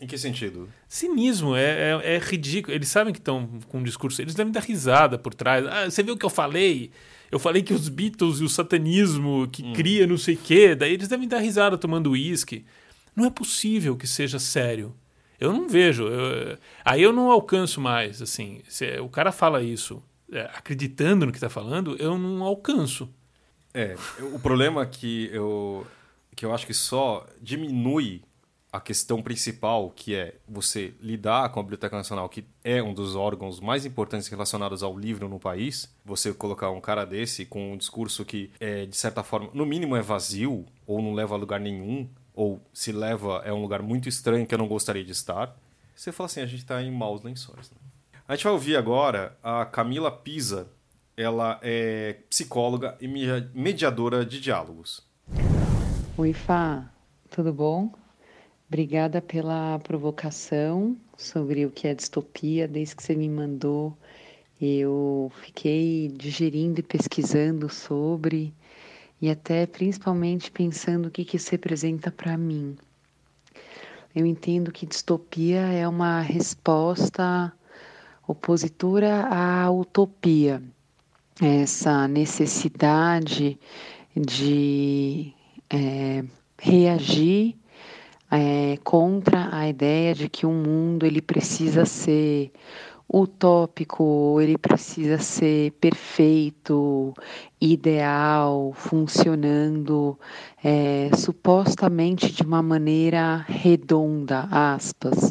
[0.00, 0.68] Em que sentido?
[0.88, 2.74] Cinismo, é, é, é ridículo.
[2.74, 5.66] Eles sabem que estão com um discurso, eles devem dar risada por trás.
[5.66, 6.90] Ah, você viu o que eu falei?
[7.30, 9.72] Eu falei que os Beatles e o satanismo que hum.
[9.72, 12.64] cria não sei o quê, daí eles devem dar risada tomando uísque.
[13.14, 14.94] Não é possível que seja sério.
[15.38, 16.04] Eu não vejo.
[16.04, 18.62] Eu, aí eu não alcanço mais, assim.
[18.68, 23.08] Se o cara fala isso é, acreditando no que está falando, eu não alcanço.
[23.72, 23.96] É,
[24.32, 25.86] o problema que eu,
[26.34, 28.22] que eu acho que só diminui
[28.72, 33.16] a questão principal, que é você lidar com a Biblioteca Nacional, que é um dos
[33.16, 37.76] órgãos mais importantes relacionados ao livro no país, você colocar um cara desse com um
[37.76, 41.58] discurso que, é, de certa forma, no mínimo é vazio, ou não leva a lugar
[41.58, 45.56] nenhum, ou se leva é um lugar muito estranho que eu não gostaria de estar,
[45.94, 47.70] você fala assim, a gente está em maus lençóis.
[47.70, 47.76] Né?
[48.26, 50.68] A gente vai ouvir agora a Camila Pisa,
[51.20, 53.06] ela é psicóloga e
[53.54, 55.06] mediadora de diálogos.
[56.16, 56.90] Oi, Fá,
[57.28, 57.92] tudo bom?
[58.66, 62.66] Obrigada pela provocação sobre o que é distopia.
[62.66, 63.94] Desde que você me mandou,
[64.58, 68.54] eu fiquei digerindo e pesquisando sobre,
[69.20, 72.78] e até principalmente pensando o que, que isso representa para mim.
[74.14, 77.52] Eu entendo que distopia é uma resposta
[78.26, 80.62] opositora à utopia
[81.40, 83.58] essa necessidade
[84.14, 85.32] de
[85.70, 86.24] é,
[86.58, 87.56] reagir
[88.30, 92.52] é, contra a ideia de que o mundo ele precisa ser
[93.12, 97.12] utópico, ele precisa ser perfeito,
[97.60, 100.16] ideal, funcionando
[100.62, 105.30] é, supostamente de uma maneira redonda, aspas,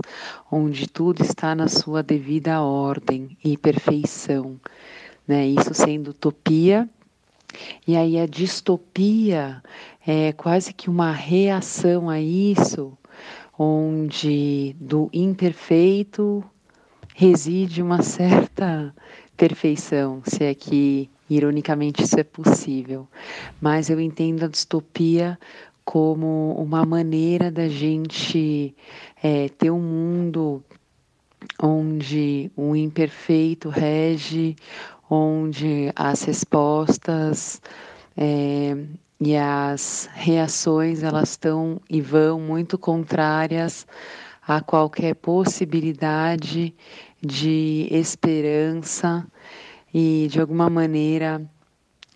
[0.51, 4.59] onde tudo está na sua devida ordem e perfeição
[5.29, 5.45] né?
[5.45, 6.89] Isso sendo utopia.
[7.87, 9.61] E aí a distopia
[10.05, 12.97] é quase que uma reação a isso,
[13.57, 16.43] onde do imperfeito
[17.13, 18.93] reside uma certa
[19.37, 23.07] perfeição, se é que ironicamente isso é possível.
[23.61, 25.37] Mas eu entendo a distopia
[25.85, 28.75] como uma maneira da gente
[29.21, 30.63] é, ter um mundo
[31.61, 34.55] onde o imperfeito rege,
[35.09, 37.61] onde as respostas
[38.15, 38.75] é,
[39.19, 43.87] e as reações elas estão e vão muito contrárias
[44.47, 46.73] a qualquer possibilidade
[47.21, 49.27] de esperança
[49.93, 51.41] e de alguma maneira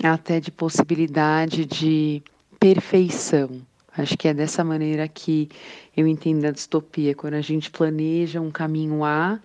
[0.04, 2.24] até de possibilidade de
[2.60, 3.62] perfeição.
[3.96, 5.50] Acho que é dessa maneira que
[5.96, 9.40] eu entendo a distopia, quando a gente planeja um caminho A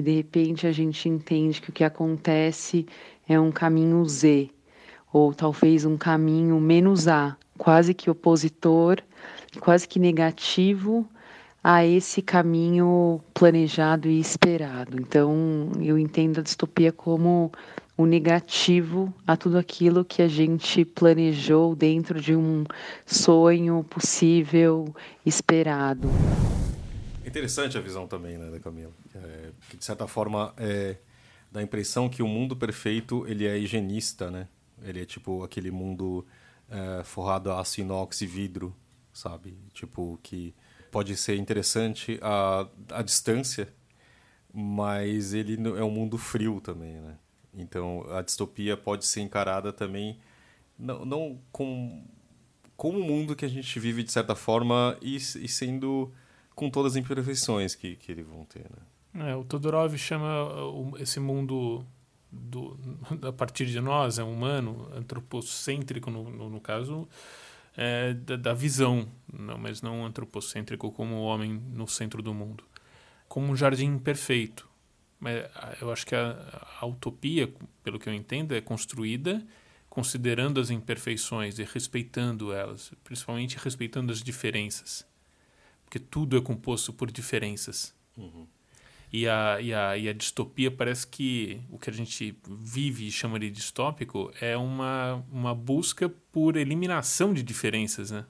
[0.00, 2.86] e de repente a gente entende que o que acontece
[3.28, 4.50] é um caminho Z,
[5.12, 8.96] ou talvez um caminho menos A, quase que opositor,
[9.60, 11.06] quase que negativo
[11.62, 14.98] a esse caminho planejado e esperado.
[14.98, 17.52] Então, eu entendo a distopia como
[17.94, 22.64] o negativo a tudo aquilo que a gente planejou dentro de um
[23.04, 24.94] sonho possível,
[25.26, 26.08] esperado.
[27.24, 28.92] Interessante a visão também, né, da Camila.
[29.14, 30.96] É, que de certa forma é,
[31.50, 34.48] dá a impressão que o mundo perfeito ele é higienista, né?
[34.82, 36.26] Ele é tipo aquele mundo
[36.68, 38.74] é, forrado a aço inox e vidro,
[39.12, 39.58] sabe?
[39.72, 40.54] Tipo que
[40.90, 43.72] pode ser interessante a, a distância,
[44.52, 47.16] mas ele é um mundo frio também, né?
[47.52, 50.18] Então a distopia pode ser encarada também
[50.80, 52.02] não, não com
[52.76, 56.10] como o mundo que a gente vive de certa forma e, e sendo
[56.60, 59.30] com todas as imperfeições que, que eles vão ter, né?
[59.30, 60.46] É, o Todorov chama
[60.98, 61.82] esse mundo
[62.30, 62.78] do,
[63.26, 67.08] a partir de nós, é humano, antropocêntrico no, no, no caso,
[67.74, 72.62] é, da, da, visão, não, mas não antropocêntrico como o homem no centro do mundo,
[73.26, 74.68] como um jardim perfeito.
[75.18, 75.42] Mas
[75.80, 77.50] eu acho que a, a utopia,
[77.82, 79.42] pelo que eu entendo, é construída
[79.88, 85.08] considerando as imperfeições e respeitando elas, principalmente respeitando as diferenças,
[85.90, 87.92] porque tudo é composto por diferenças.
[88.16, 88.46] Uhum.
[89.12, 93.10] E a, e, a, e a distopia parece que o que a gente vive e
[93.10, 98.24] chama de distópico é uma, uma busca por eliminação de diferenças, né?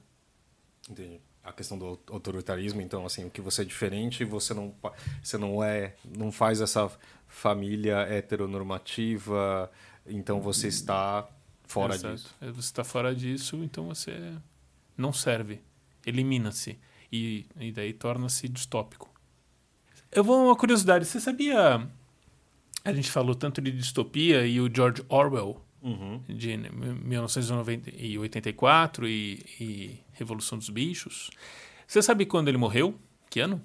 [0.89, 1.21] Entendi.
[1.43, 4.73] A questão do autoritarismo, então, assim, o que você é diferente, você não,
[5.21, 6.91] você não é, não faz essa
[7.27, 9.71] família heteronormativa,
[10.05, 11.29] então você está
[11.65, 12.15] fora Exato.
[12.15, 12.35] disso.
[12.41, 14.33] É, você está fora disso, então você
[14.97, 15.61] não serve,
[16.05, 16.79] elimina-se
[17.11, 19.09] e, e daí torna-se distópico.
[20.11, 21.05] Eu vou uma curiosidade.
[21.05, 21.87] Você sabia?
[22.83, 26.21] A gente falou tanto de distopia e o George Orwell, uhum.
[26.27, 31.29] de 1984 e, e Revolução dos Bichos.
[31.87, 32.99] Você sabe quando ele morreu?
[33.29, 33.61] Que ano?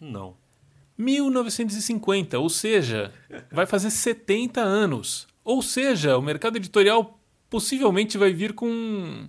[0.00, 0.36] Não.
[0.96, 3.12] 1950, ou seja,
[3.50, 5.26] vai fazer 70 anos.
[5.42, 7.18] Ou seja, o mercado editorial
[7.48, 9.28] possivelmente vai vir com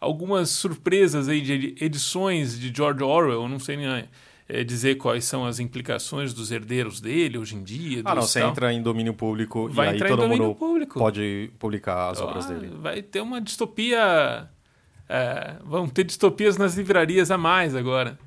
[0.00, 4.08] algumas surpresas aí de edições de George Orwell, não sei nem
[4.48, 8.02] é, dizer quais são as implicações dos herdeiros dele hoje em dia.
[8.04, 8.50] Ah, não, você tal.
[8.50, 10.98] entra em domínio público vai e aí todo mundo público.
[10.98, 12.70] pode publicar as ah, obras dele.
[12.80, 14.48] Vai ter uma distopia.
[15.08, 18.18] É, vão ter distopias nas livrarias a mais agora.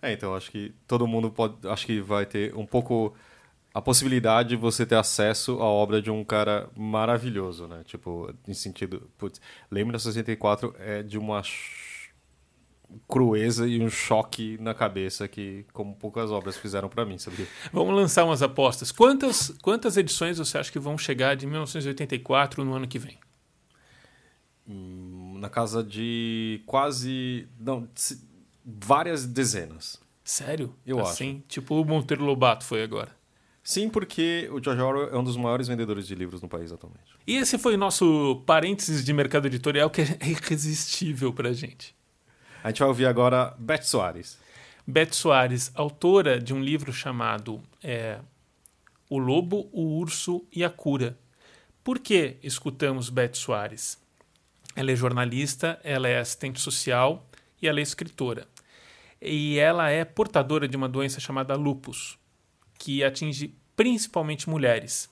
[0.00, 1.56] É, então acho que todo mundo pode.
[1.66, 3.14] Acho que vai ter um pouco
[3.78, 7.82] a possibilidade de você ter acesso à obra de um cara maravilhoso, né?
[7.84, 9.08] Tipo, em sentido.
[9.16, 11.40] Putz, lembra 64 é de uma
[13.06, 17.46] crueza e um choque na cabeça que como poucas obras fizeram para mim, sabia?
[17.72, 18.90] Vamos lançar umas apostas.
[18.90, 23.16] Quantas quantas edições você acha que vão chegar de 1984 no ano que vem?
[24.68, 27.88] Hum, na casa de quase não
[28.64, 30.00] várias dezenas.
[30.24, 30.74] Sério?
[30.84, 31.44] Eu assim, acho.
[31.46, 33.17] Tipo o Monteiro Lobato foi agora.
[33.68, 37.04] Sim, porque o George Orwell é um dos maiores vendedores de livros no país atualmente.
[37.26, 41.94] E esse foi o nosso parênteses de mercado editorial que é irresistível pra gente.
[42.64, 44.38] A gente vai ouvir agora Beth Soares.
[44.86, 48.20] Beth Soares, autora de um livro chamado é,
[49.06, 51.18] O Lobo, o Urso e a Cura.
[51.84, 53.98] Por que escutamos Beth Soares?
[54.74, 57.28] Ela é jornalista, ela é assistente social
[57.60, 58.48] e ela é escritora.
[59.20, 62.17] E ela é portadora de uma doença chamada lupus,
[62.78, 65.08] que atinge principalmente mulheres.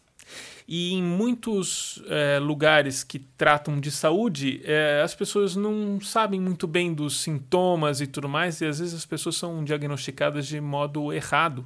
[0.69, 6.67] E em muitos é, lugares que tratam de saúde, é, as pessoas não sabem muito
[6.67, 11.13] bem dos sintomas e tudo mais, e às vezes as pessoas são diagnosticadas de modo
[11.13, 11.65] errado,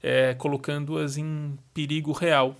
[0.00, 2.56] é, colocando-as em perigo real.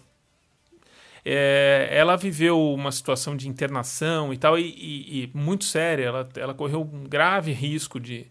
[1.22, 6.04] Ela viveu uma situação de internação e tal, e, e, e, muito séria.
[6.04, 8.26] Ela, ela correu um grave risco de,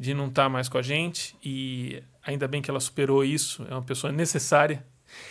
[0.00, 3.64] de não estar mais com a gente, e ainda bem que ela superou isso.
[3.68, 4.84] É uma pessoa necessária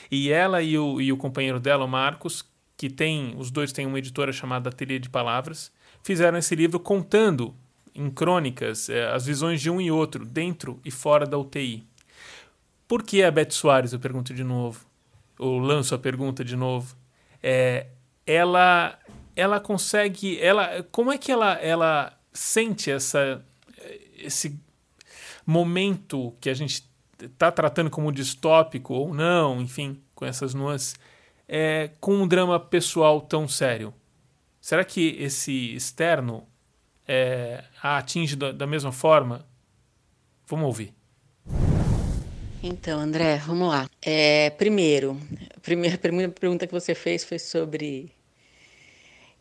[0.10, 2.46] e ela e o, e o companheiro dela, o Marcos,
[2.78, 5.72] que tem, os dois têm uma editora chamada Ateliê de Palavras,
[6.04, 7.56] fizeram esse livro contando
[7.96, 11.86] em crônicas é, as visões de um e outro, dentro e fora da UTI.
[12.88, 14.86] Por que a Beth Soares, eu pergunto de novo,
[15.38, 16.96] ou lanço a pergunta de novo,
[17.42, 17.88] é,
[18.26, 18.98] ela,
[19.36, 23.44] ela consegue, ela, como é que ela, ela sente essa,
[24.18, 24.60] esse
[25.46, 26.84] momento que a gente
[27.22, 30.96] está tratando como distópico ou não, enfim, com essas nuances,
[31.48, 33.94] é, com um drama pessoal tão sério?
[34.60, 36.48] Será que esse externo
[37.08, 39.46] é, a atinge da, da mesma forma?
[40.48, 40.94] Vamos ouvir.
[42.62, 43.90] Então, André, vamos lá.
[44.02, 45.20] É, primeiro,
[45.56, 45.98] a primeira,
[46.30, 48.10] pergunta que você fez foi sobre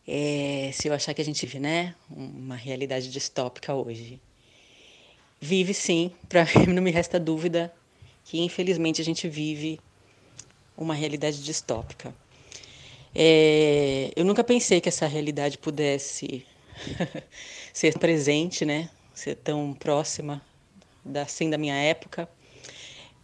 [0.05, 4.19] é, se eu achar que a gente vive, né, uma realidade distópica hoje
[5.43, 7.73] vive sim, para mim não me resta dúvida
[8.23, 9.79] que infelizmente a gente vive
[10.77, 12.15] uma realidade distópica.
[13.13, 16.45] É, eu nunca pensei que essa realidade pudesse
[17.73, 18.89] ser presente, né?
[19.13, 20.41] Ser tão próxima
[21.03, 22.27] da, assim, da minha época.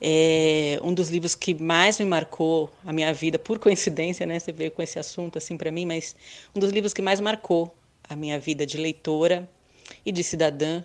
[0.01, 4.37] É um dos livros que mais me marcou a minha vida, por coincidência, né?
[4.37, 6.15] Você veio com esse assunto assim para mim, mas
[6.53, 7.73] um dos livros que mais marcou
[8.07, 9.49] a minha vida de leitora
[10.05, 10.83] e de cidadã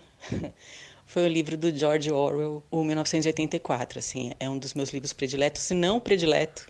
[1.15, 4.01] foi o livro do George Orwell, o 1984.
[4.01, 6.67] Assim, é um dos meus livros prediletos, se não predileto.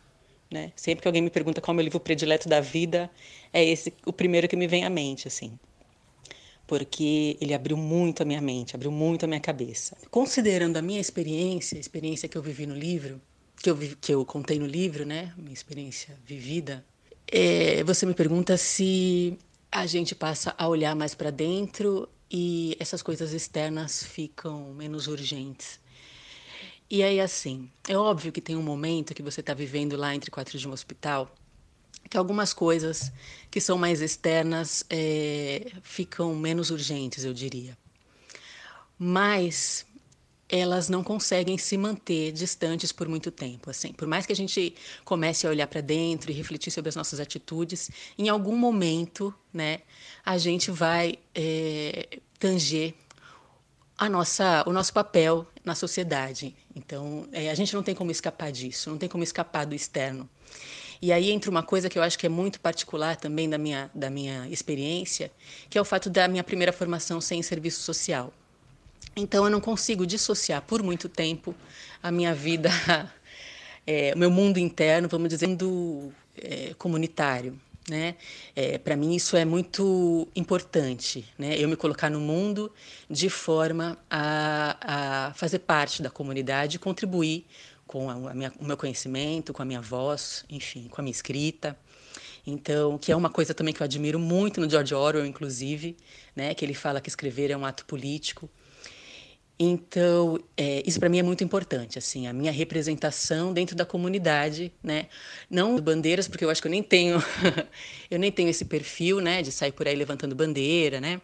[0.51, 0.70] Né?
[0.76, 3.11] Sempre que alguém me pergunta qual é o meu livro predileto da vida,
[3.55, 5.59] é esse o primeiro que me vem à mente, assim
[6.66, 9.99] porque ele abriu muito a minha mente, abriu muito a minha cabeça.
[10.11, 13.20] Considerando a minha experiência, a experiência que eu vivi no livro,
[13.62, 16.82] que eu, que eu contei no livro, né, minha experiência vivida,
[17.30, 19.38] é, você me pergunta se
[19.70, 25.78] a gente passa a olhar mais para dentro e essas coisas externas ficam menos urgentes.
[26.91, 30.32] E aí, assim, é óbvio que tem um momento que você está vivendo lá entre
[30.32, 31.32] quatro de um hospital
[32.11, 33.12] que algumas coisas
[33.53, 37.78] que são mais externas é, ficam menos urgentes, eu diria.
[38.99, 39.87] Mas
[40.49, 43.70] elas não conseguem se manter distantes por muito tempo.
[43.70, 44.74] Assim, por mais que a gente
[45.05, 49.80] comece a olhar para dentro e refletir sobre as nossas atitudes, em algum momento, né,
[50.24, 52.95] a gente vai é, tanger
[53.97, 56.55] a nossa, o nosso papel na sociedade.
[56.74, 60.28] Então, é, a gente não tem como escapar disso, não tem como escapar do externo.
[61.01, 63.91] E aí entra uma coisa que eu acho que é muito particular também da minha,
[63.95, 65.30] da minha experiência,
[65.68, 68.32] que é o fato da minha primeira formação sem serviço social.
[69.16, 71.55] Então eu não consigo dissociar por muito tempo
[72.03, 72.70] a minha vida,
[73.87, 77.61] é, o meu mundo interno, vamos dizer, mundo é, comunitário.
[77.89, 78.16] Né?
[78.57, 81.59] É, Para mim isso é muito importante, né?
[81.59, 82.72] Eu me colocar no mundo
[83.11, 87.45] de forma a, a fazer parte da comunidade, contribuir
[87.87, 91.78] com a minha, o meu conhecimento, com a minha voz, enfim, com a minha escrita.
[92.47, 95.97] Então, que é uma coisa também que eu admiro muito no George Orwell, inclusive,
[96.37, 98.51] né, que ele fala que escrever é um ato político.
[99.59, 104.73] Então, é, isso para mim é muito importante, assim, a minha representação dentro da comunidade,
[104.83, 105.07] né?
[105.49, 107.23] Não bandeiras, porque eu acho que eu nem tenho,
[108.11, 111.21] eu nem tenho esse perfil, né, de sair por aí levantando bandeira, né?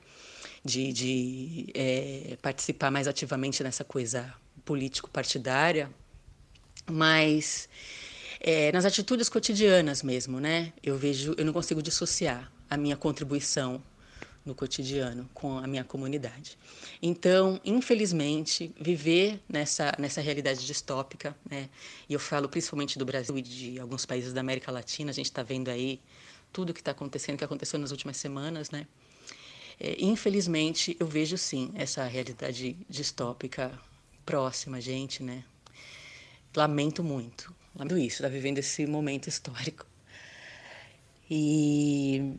[0.64, 4.32] De, de é, participar mais ativamente nessa coisa
[4.64, 5.90] político-partidária,
[6.88, 7.68] mas
[8.38, 10.72] é, nas atitudes cotidianas mesmo, né?
[10.82, 13.82] Eu vejo, eu não consigo dissociar a minha contribuição
[14.50, 16.58] no cotidiano com a minha comunidade.
[17.00, 21.70] Então, infelizmente, viver nessa nessa realidade distópica, né?
[22.08, 25.26] E eu falo principalmente do Brasil e de alguns países da América Latina, a gente
[25.26, 26.00] está vendo aí
[26.52, 28.86] tudo que está acontecendo, que aconteceu nas últimas semanas, né?
[29.78, 33.72] É, infelizmente, eu vejo sim essa realidade distópica
[34.26, 35.44] próxima gente, né?
[36.56, 37.54] Lamento muito.
[37.74, 39.86] Lamento isso, estar tá vivendo esse momento histórico.
[41.30, 42.34] E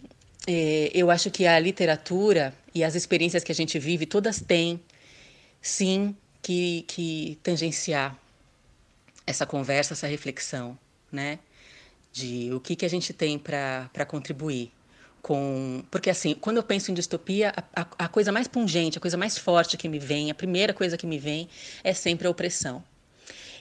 [0.48, 4.80] é, eu acho que a literatura e as experiências que a gente vive, todas têm,
[5.62, 8.18] sim, que, que tangenciar
[9.26, 10.78] essa conversa, essa reflexão,
[11.12, 11.39] né?
[12.12, 14.72] De o que, que a gente tem para contribuir
[15.22, 15.84] com.
[15.89, 19.38] Porque, assim, quando eu penso em distopia, a, a, coisa mais pungente, a coisa mais
[19.38, 21.48] forte que me vem, a primeira coisa que me vem
[21.84, 22.84] é sempre a opressão.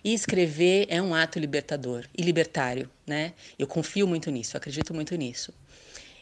[0.03, 3.35] E escrever é um ato libertador e libertário, né?
[3.59, 5.53] Eu confio muito nisso, acredito muito nisso.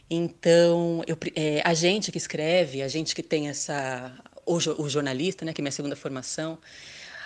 [0.09, 4.11] Então, eu, é, a gente que escreve, a gente que tem essa.
[4.45, 6.57] O, o jornalista, né, que é minha segunda formação,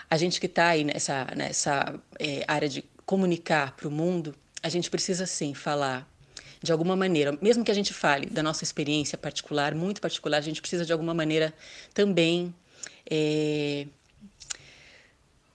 [0.10, 4.68] a gente que está aí nessa, nessa é, área de comunicar para o mundo, a
[4.68, 6.08] gente precisa sim falar
[6.62, 10.42] de alguma maneira, mesmo que a gente fale da nossa experiência particular, muito particular, a
[10.42, 11.54] gente precisa de alguma maneira
[11.94, 12.54] também
[13.10, 13.86] é,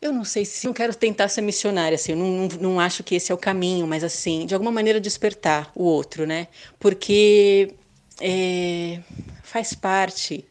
[0.00, 3.02] eu não sei se não quero tentar ser missionária, assim, eu não, não, não, acho
[3.02, 6.46] que esse é o caminho, mas assim, de alguma maneira despertar o outro, né?
[6.78, 7.74] Porque
[8.20, 9.00] é,
[9.42, 10.44] faz parte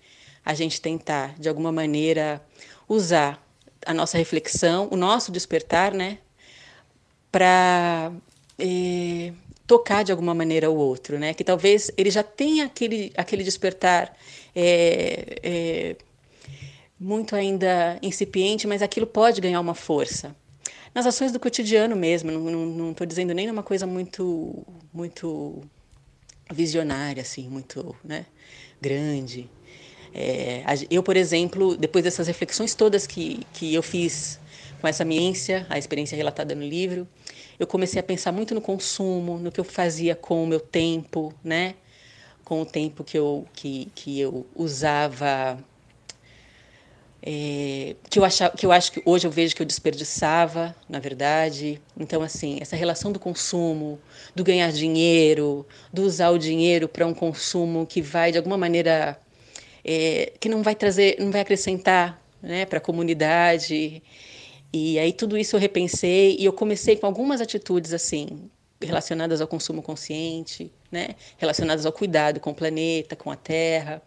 [0.44, 2.42] a gente tentar, de alguma maneira,
[2.88, 3.42] usar
[3.86, 6.20] a nossa reflexão, o nosso despertar, né?
[7.32, 8.12] Para
[8.60, 9.32] é,
[9.66, 11.34] tocar de alguma maneira o outro, né?
[11.34, 14.14] Que talvez ele já tenha aquele, aquele despertar.
[14.56, 15.96] É, é
[17.00, 20.36] muito ainda incipiente, mas aquilo pode ganhar uma força.
[20.94, 25.62] Nas ações do cotidiano mesmo, não estou dizendo nem uma coisa muito, muito
[26.52, 28.26] visionária, assim, muito né,
[28.82, 29.50] grande.
[30.14, 34.40] É, eu, por exemplo, depois dessas reflexões todas que, que eu fiz
[34.82, 37.08] com essa experiência, a experiência relatada no livro,
[37.60, 41.34] eu comecei a pensar muito no consumo, no que eu fazia com o meu tempo,
[41.44, 41.76] né?
[42.44, 45.64] Com o tempo que eu, que, que eu usava
[47.30, 50.98] é, que, eu achava, que eu acho que hoje eu vejo que eu desperdiçava, na
[50.98, 51.82] verdade.
[52.00, 54.00] Então, assim, essa relação do consumo,
[54.34, 59.20] do ganhar dinheiro, do usar o dinheiro para um consumo que vai, de alguma maneira,
[59.84, 64.02] é, que não vai trazer, não vai acrescentar né, para a comunidade.
[64.72, 68.50] E aí tudo isso eu repensei e eu comecei com algumas atitudes assim
[68.82, 74.02] relacionadas ao consumo consciente, né, relacionadas ao cuidado com o planeta, com a terra.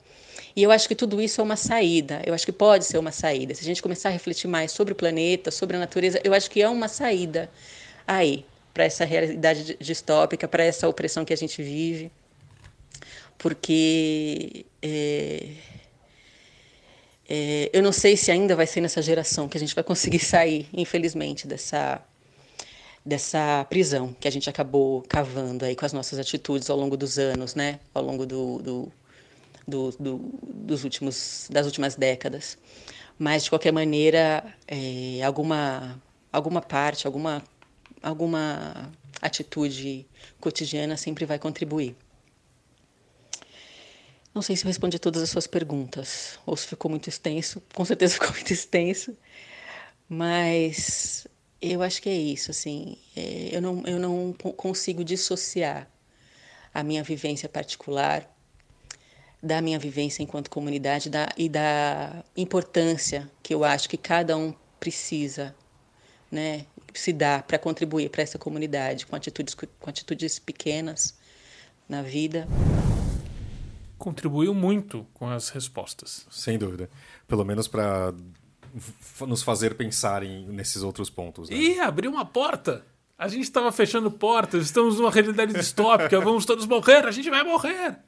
[0.61, 3.11] E eu acho que tudo isso é uma saída, eu acho que pode ser uma
[3.11, 3.55] saída.
[3.55, 6.51] Se a gente começar a refletir mais sobre o planeta, sobre a natureza, eu acho
[6.51, 7.51] que é uma saída
[8.07, 8.45] aí
[8.75, 12.13] para essa realidade distópica, para essa opressão que a gente vive.
[13.39, 15.47] Porque é,
[17.27, 20.19] é, eu não sei se ainda vai ser nessa geração que a gente vai conseguir
[20.21, 22.03] sair, infelizmente, dessa
[23.03, 27.19] dessa prisão que a gente acabou cavando aí com as nossas atitudes ao longo dos
[27.19, 27.81] anos, né?
[27.95, 28.93] Ao longo do, do
[29.67, 32.59] do, do, dos últimos, das últimas décadas.
[33.19, 36.01] Mas, de qualquer maneira, é, alguma,
[36.33, 37.43] alguma parte, alguma,
[38.03, 38.91] alguma
[39.21, 40.07] atitude
[40.41, 41.95] cotidiana sempre vai contribuir.
[44.35, 47.61] Não sei se eu respondi todas as suas perguntas, ou se ficou muito extenso.
[47.75, 49.17] Com certeza ficou muito extenso.
[50.09, 51.27] Mas
[51.61, 52.97] eu acho que é isso, assim.
[53.17, 55.89] É, eu, não, eu não consigo dissociar
[56.73, 58.29] a minha vivência particular
[59.43, 64.55] da minha vivência enquanto comunidade da, e da importância que eu acho que cada um
[64.79, 65.55] precisa
[66.31, 71.19] né, se dar para contribuir para essa comunidade com atitudes, com atitudes pequenas
[71.89, 72.47] na vida.
[73.99, 76.27] Contribuiu muito com as respostas.
[76.31, 76.89] Sem dúvida.
[77.27, 78.15] Pelo menos para
[79.27, 81.51] nos fazer pensar em, nesses outros pontos.
[81.51, 81.57] Né?
[81.57, 82.85] E abriu uma porta!
[83.19, 87.43] A gente estava fechando portas, estamos numa realidade distópica, vamos todos morrer, a gente vai
[87.43, 87.99] morrer!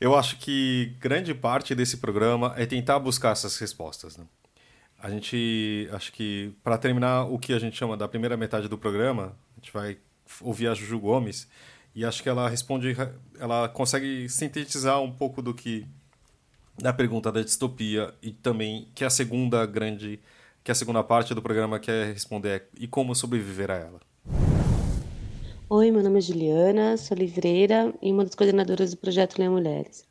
[0.00, 4.16] Eu acho que grande parte desse programa é tentar buscar essas respostas.
[4.16, 4.24] Né?
[4.98, 8.78] A gente, acho que para terminar o que a gente chama da primeira metade do
[8.78, 9.98] programa, a gente vai
[10.40, 11.48] ouvir a Juju Gomes
[11.94, 12.96] e acho que ela responde,
[13.40, 15.84] ela consegue sintetizar um pouco do que
[16.80, 20.20] da pergunta da distopia e também que a segunda grande,
[20.62, 24.57] que a segunda parte do programa quer responder é e como sobreviver a ela.
[25.70, 30.02] Oi, meu nome é Juliana, sou livreira e uma das coordenadoras do projeto Leia Mulheres.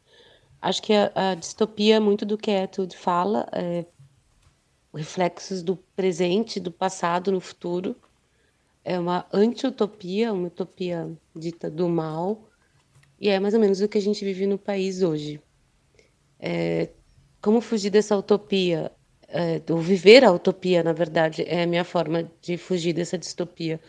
[0.61, 3.83] Acho que a, a distopia, muito do que a Tudo fala, é
[4.93, 7.95] reflexos do presente, do passado no futuro.
[8.85, 12.47] É uma anti-utopia, uma utopia dita do mal,
[13.19, 15.41] e é mais ou menos o que a gente vive no país hoje.
[16.39, 16.89] É,
[17.41, 18.91] como fugir dessa utopia,
[19.27, 23.79] é, ou viver a utopia, na verdade, é a minha forma de fugir dessa distopia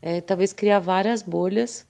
[0.00, 1.86] é, talvez criar várias bolhas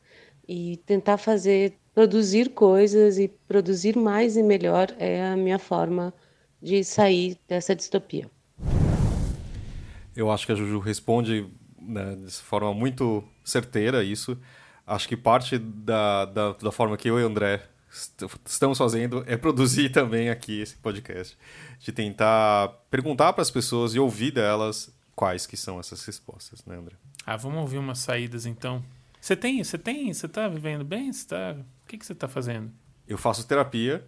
[0.48, 6.14] e tentar fazer, produzir coisas e produzir mais e melhor é a minha forma
[6.62, 8.30] de sair dessa distopia.
[10.14, 11.46] Eu acho que a Juju responde
[11.78, 14.38] né, de forma muito certeira isso.
[14.86, 17.62] Acho que parte da, da, da forma que eu e o André
[18.44, 21.36] estamos fazendo é produzir também aqui esse podcast,
[21.78, 26.76] de tentar perguntar para as pessoas e ouvir delas quais que são essas respostas, né,
[26.76, 26.96] André?
[27.26, 28.84] Ah, vamos ouvir umas saídas então.
[29.20, 31.12] Você tem, você tem, você tá vivendo bem?
[31.12, 32.70] Você tá, o que que você tá fazendo?
[33.08, 34.06] Eu faço terapia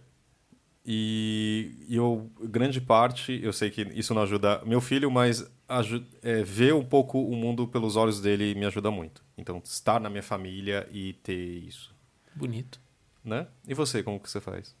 [0.85, 6.07] e, e eu grande parte, eu sei que isso não ajuda meu filho, mas ajuda,
[6.21, 9.21] é, ver um pouco o mundo pelos olhos dele me ajuda muito.
[9.37, 11.93] Então, estar na minha família e ter isso.
[12.33, 12.79] Bonito.
[13.21, 13.47] Né?
[13.67, 14.73] E você, como que você faz?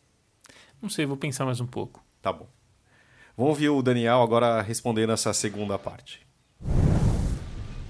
[0.81, 2.01] Não sei, vou pensar mais um pouco.
[2.21, 2.47] Tá bom.
[3.35, 6.25] Vamos ouvir o Daniel agora respondendo essa segunda parte.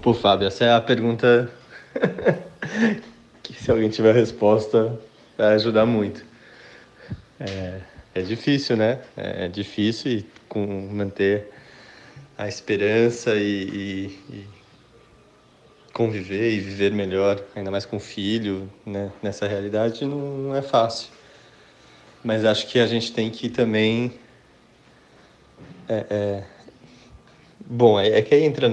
[0.02, 1.52] Pô, Fábio, essa é a pergunta
[3.44, 4.98] que se alguém tiver resposta
[5.38, 6.24] vai ajudar muito.
[7.38, 7.82] É,
[8.16, 9.02] é difícil, né?
[9.18, 11.50] É difícil e com manter
[12.38, 14.48] a esperança e, e, e,
[15.94, 19.12] conviver e viver melhor, ainda mais com filho, né?
[19.22, 21.10] Nessa realidade não, não é fácil.
[22.24, 24.14] Mas acho que a gente tem que também
[25.90, 26.44] é, é...
[27.66, 28.70] Bom, é, é que entra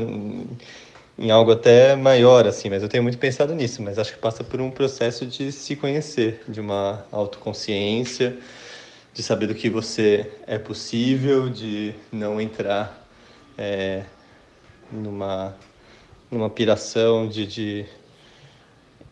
[1.19, 4.45] em algo até maior, assim, mas eu tenho muito pensado nisso, mas acho que passa
[4.45, 8.37] por um processo de se conhecer, de uma autoconsciência,
[9.15, 13.07] de saber do que você é possível, de não entrar
[13.57, 14.03] é,
[14.93, 15.57] numa,
[16.31, 17.87] numa piração de, de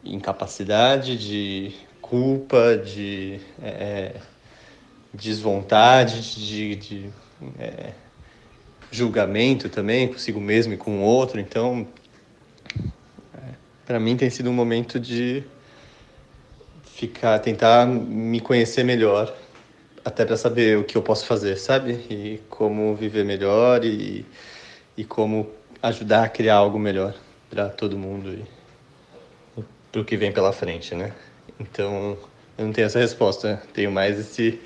[0.05, 4.17] incapacidade, de culpa, de é,
[5.13, 7.11] desvontade, de, de
[7.59, 7.93] é,
[8.95, 11.41] julgamento também consigo mesmo e com o outro.
[11.41, 11.87] Então,
[13.35, 15.45] é, para mim tem sido um momento de
[16.95, 19.35] ficar, tentar me conhecer melhor,
[20.05, 21.93] até para saber o que eu posso fazer, sabe?
[22.09, 24.25] E como viver melhor e,
[24.97, 25.51] e como
[25.83, 27.15] ajudar a criar algo melhor
[27.51, 31.13] para todo mundo e, e para o que vem pela frente, né?
[31.59, 32.17] Então,
[32.57, 34.61] eu não tenho essa resposta, tenho mais esse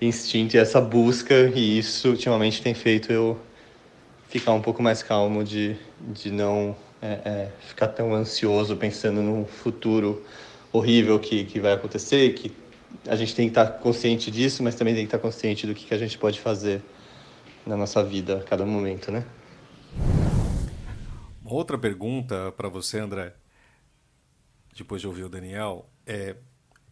[0.00, 3.38] instinto e essa busca e isso ultimamente tem feito eu
[4.30, 9.44] ficar um pouco mais calmo de, de não é, é, ficar tão ansioso pensando no
[9.44, 10.24] futuro
[10.72, 12.54] horrível que, que vai acontecer, que
[13.08, 15.84] a gente tem que estar consciente disso, mas também tem que estar consciente do que,
[15.84, 16.80] que a gente pode fazer
[17.66, 19.24] na nossa vida a cada momento, né?
[21.44, 23.34] Outra pergunta para você, André,
[24.76, 26.36] depois de ouvir o Daniel, é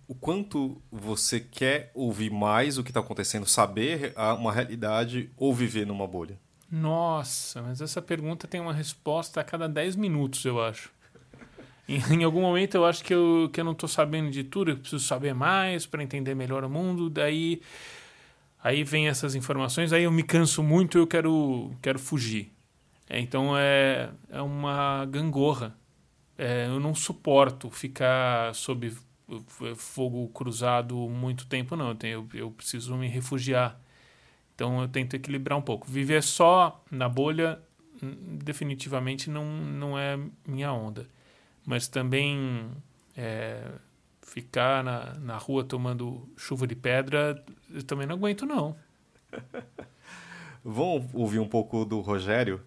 [0.08, 5.86] o quanto você quer ouvir mais o que está acontecendo, saber uma realidade ou viver
[5.86, 6.36] numa bolha?
[6.70, 10.90] Nossa, mas essa pergunta tem uma resposta a cada 10 minutos, eu acho.
[11.88, 14.72] Em, em, algum momento eu acho que eu, que eu não estou sabendo de tudo,
[14.72, 17.62] eu preciso saber mais para entender melhor o mundo, daí
[18.62, 22.52] aí vem essas informações, aí eu me canso muito e eu quero, quero fugir.
[23.08, 25.74] É, então é, é uma gangorra.
[26.36, 28.92] É, eu não suporto ficar sob
[29.76, 31.88] fogo cruzado muito tempo, não.
[31.90, 33.80] Eu, tenho, eu, eu preciso me refugiar.
[34.58, 35.86] Então eu tento equilibrar um pouco.
[35.86, 37.60] Viver só na bolha
[38.02, 41.06] hum, definitivamente não, não é minha onda
[41.68, 42.70] mas também
[43.14, 43.60] é,
[44.22, 48.74] ficar na, na rua tomando chuva de pedra, eu também não aguento, não.
[50.64, 52.62] Vamos ouvir um pouco do Rogério,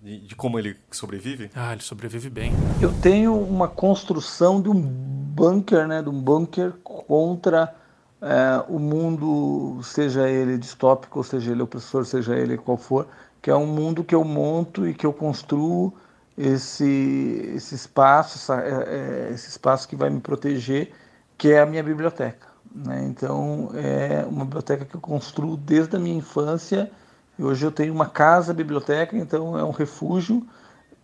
[0.00, 1.50] de, de, como ele sobrevive?
[1.52, 2.52] Ah, ele sobrevive bem.
[2.80, 7.74] Eu tenho uma construção de um bunker, né, de um bunker contra
[8.20, 13.06] é, o mundo, seja ele distópico, seja ele opressor, seja ele qual for,
[13.40, 15.92] que é um mundo que eu monto e que eu construo
[16.36, 20.92] esse, esse espaço, essa, é, é, esse espaço que vai me proteger,
[21.36, 22.48] que é a minha biblioteca.
[22.74, 23.04] Né?
[23.06, 26.90] Então, é uma biblioteca que eu construo desde a minha infância.
[27.38, 30.44] Hoje eu tenho uma casa biblioteca, então é um refúgio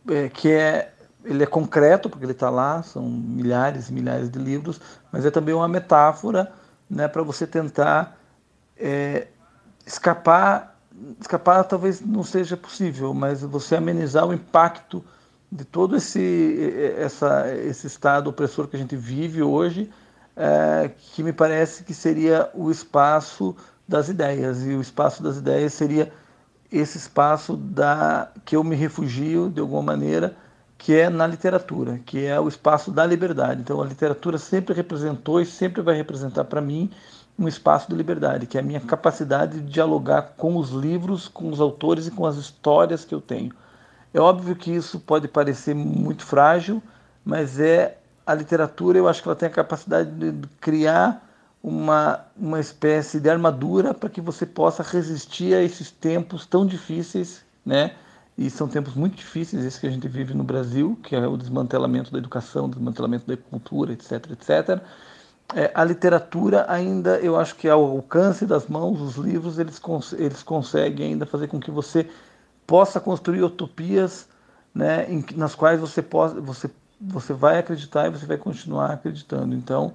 [0.09, 0.91] é, que é
[1.25, 5.31] ele é concreto porque ele está lá, são milhares e milhares de livros, mas é
[5.31, 6.53] também uma metáfora,
[6.95, 8.17] né, para você tentar
[8.77, 9.27] é,
[9.85, 10.79] escapar,
[11.21, 15.05] escapar talvez não seja possível, mas você amenizar o impacto
[15.51, 19.91] de todo esse, essa, esse estado opressor que a gente vive hoje,
[20.37, 24.65] é, que me parece que seria o espaço das ideias.
[24.65, 26.13] E o espaço das ideias seria
[26.73, 30.37] esse espaço da que eu me refugio, de alguma maneira,
[30.85, 33.62] que é na literatura, que é o espaço da liberdade.
[33.62, 36.91] Então, a literatura sempre representou e sempre vai representar para mim
[37.39, 41.49] um espaço de liberdade, que é a minha capacidade de dialogar com os livros, com
[41.49, 43.51] os autores e com as histórias que eu tenho.
[44.12, 46.82] É óbvio que isso pode parecer muito frágil,
[47.24, 51.26] mas é a literatura, eu acho que ela tem a capacidade de criar
[51.62, 57.43] uma, uma espécie de armadura para que você possa resistir a esses tempos tão difíceis,
[57.64, 57.93] né?
[58.37, 61.37] E são tempos muito difíceis esses que a gente vive no Brasil, que é o
[61.37, 64.82] desmantelamento da educação, desmantelamento da cultura, etc, etc.
[65.55, 70.12] É, a literatura ainda, eu acho que ao alcance das mãos, os livros, eles, cons
[70.14, 72.09] eles conseguem ainda fazer com que você
[72.66, 74.26] possa construir utopias
[74.74, 76.68] né, em, nas quais você, possa, você,
[77.01, 79.55] você vai acreditar e você vai continuar acreditando.
[79.55, 79.93] Então,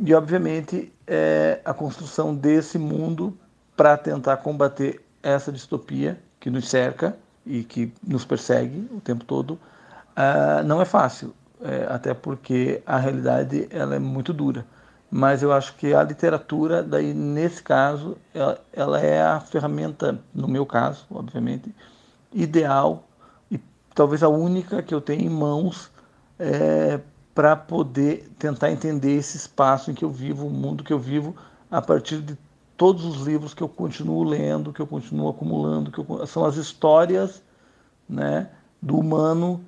[0.00, 3.36] e obviamente é a construção desse mundo
[3.76, 7.16] para tentar combater essa distopia que nos cerca
[7.46, 12.98] e que nos persegue o tempo todo uh, não é fácil, é, até porque a
[12.98, 14.66] realidade ela é muito dura.
[15.10, 20.48] Mas eu acho que a literatura, daí nesse caso, ela, ela é a ferramenta, no
[20.48, 21.74] meu caso, obviamente,
[22.32, 23.04] ideal
[23.50, 23.60] e
[23.94, 25.90] talvez a única que eu tenho em mãos
[26.38, 26.98] é,
[27.34, 31.36] para poder tentar entender esse espaço em que eu vivo, o mundo que eu vivo,
[31.70, 32.36] a partir de
[32.82, 36.56] todos os livros que eu continuo lendo, que eu continuo acumulando, que eu, são as
[36.56, 37.40] histórias
[38.08, 38.50] né,
[38.82, 39.64] do humano,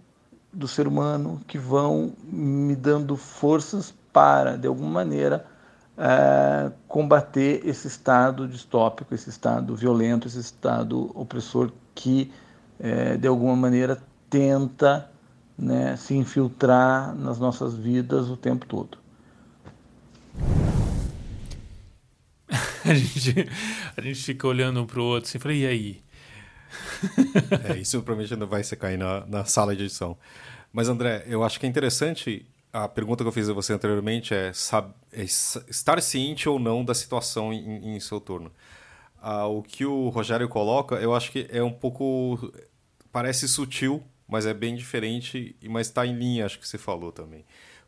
[0.53, 5.47] do ser humano, que vão me dando forças para, de alguma maneira,
[5.97, 12.33] é, combater esse estado distópico, esse estado violento, esse estado opressor que
[12.81, 13.97] é, de alguma maneira,
[14.29, 15.09] tenta
[15.57, 18.99] né, se infiltrar nas nossas vidas o tempo todo.
[22.89, 23.49] a, gente,
[23.97, 26.05] a gente fica olhando um para o outro assim, falei, e aí?
[27.73, 30.17] é, isso provavelmente não vai ser cair na, na sala de edição.
[30.73, 32.47] Mas, André, eu acho que é interessante.
[32.73, 34.51] A pergunta que eu fiz a você anteriormente é,
[35.13, 38.51] é estar ciente ou não da situação em, em seu turno.
[39.23, 42.53] Ah, o que o Rogério coloca, eu acho que é um pouco.
[43.11, 47.45] Parece sutil, mas é bem diferente, mas está em linha, acho que você falou também.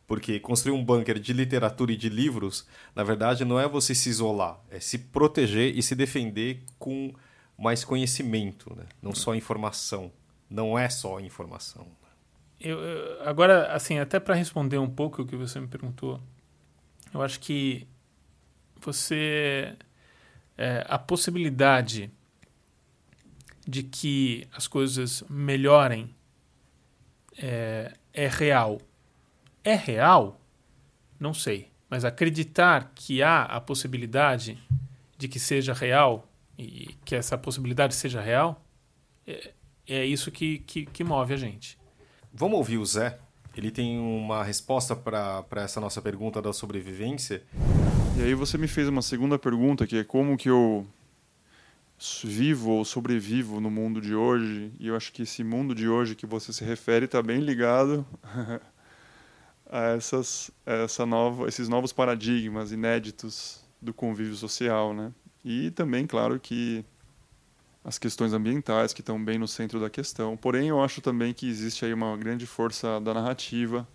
[0.07, 4.09] Porque construir um bunker de literatura e de livros, na verdade, não é você se
[4.09, 7.13] isolar, é se proteger e se defender com
[7.59, 8.85] mais conhecimento, né?
[9.03, 10.13] não só informação.
[10.49, 11.89] Não é só informação.
[12.61, 16.21] Eu, eu, agora, assim, até para responder um pouco o que você me perguntou,
[17.13, 17.87] eu acho que
[18.81, 19.77] você.
[20.57, 22.11] É, a possibilidade
[23.67, 26.15] de que as coisas melhorem
[27.37, 28.81] é, é real.
[29.67, 30.41] É real?
[31.19, 31.73] Não sei.
[31.91, 34.57] Mas acreditar que há a possibilidade
[35.19, 38.65] de que seja real e que essa possibilidade seja real
[39.27, 39.51] é,
[39.89, 41.77] é isso que, que, que move a gente.
[42.33, 43.19] Vamos ouvir o Zé?
[43.57, 47.43] Ele tem uma resposta para essa nossa pergunta da sobrevivência.
[48.17, 50.87] E aí você me fez uma segunda pergunta, que é como que eu
[52.23, 54.71] vivo ou sobrevivo no mundo de hoje.
[54.79, 58.07] E eu acho que esse mundo de hoje que você se refere está bem ligado
[59.71, 65.13] a essas, essa nova, esses novos paradigmas inéditos do convívio social, né?
[65.45, 66.85] E também, claro, que
[67.85, 70.37] as questões ambientais que estão bem no centro da questão.
[70.37, 73.87] Porém, eu acho também que existe aí uma grande força da narrativa.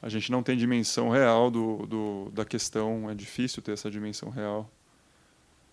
[0.00, 4.30] A gente não tem dimensão real do, do, da questão, é difícil ter essa dimensão
[4.30, 4.70] real.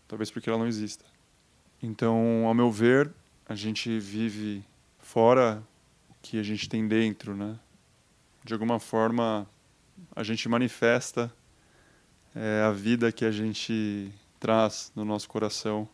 [0.06, 1.06] Talvez porque ela não exista.
[1.82, 3.10] Então, ao meu ver,
[3.48, 4.62] a gente vive
[4.98, 5.64] fora
[6.10, 7.58] o que a gente tem dentro, né?
[8.44, 9.48] De alguma forma,
[10.16, 11.34] a gente manifesta
[12.36, 15.88] é, a vida que a gente traz no nosso coração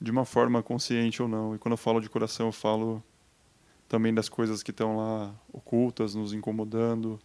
[0.00, 1.54] de uma forma consciente ou não.
[1.54, 3.02] E quando eu falo de coração, eu falo
[3.88, 7.18] também das coisas que estão lá ocultas, nos incomodando,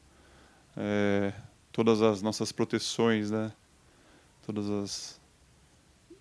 [0.76, 1.34] é,
[1.72, 3.51] todas as nossas proteções, né?
[4.45, 5.20] Todas as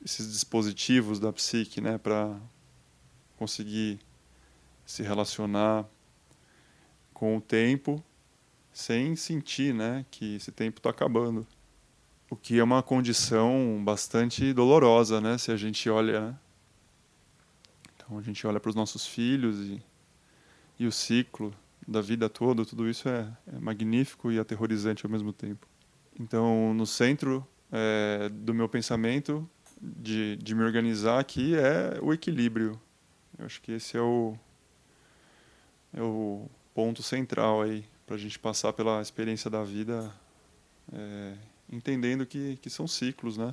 [0.05, 2.39] esses dispositivos da psique, né, para
[3.37, 3.99] conseguir
[4.87, 5.85] se relacionar
[7.19, 8.03] com o tempo
[8.73, 11.45] sem sentir, né, que esse tempo está acabando.
[12.31, 16.39] O que é uma condição bastante dolorosa, né, se a gente olha né?
[17.97, 19.83] Então a gente olha para os nossos filhos e,
[20.79, 21.53] e o ciclo
[21.89, 25.67] da vida toda, tudo isso é, é magnífico e aterrorizante ao mesmo tempo.
[26.21, 29.49] Então, no centro é, do meu pensamento,
[29.81, 32.81] de, de me organizar aqui, é o equilíbrio.
[33.37, 34.37] Eu acho que esse é o,
[35.93, 36.49] é o
[36.79, 40.15] ponto central aí para a gente passar pela experiência da vida,
[40.93, 41.35] é,
[41.69, 43.53] entendendo que, que são ciclos, né?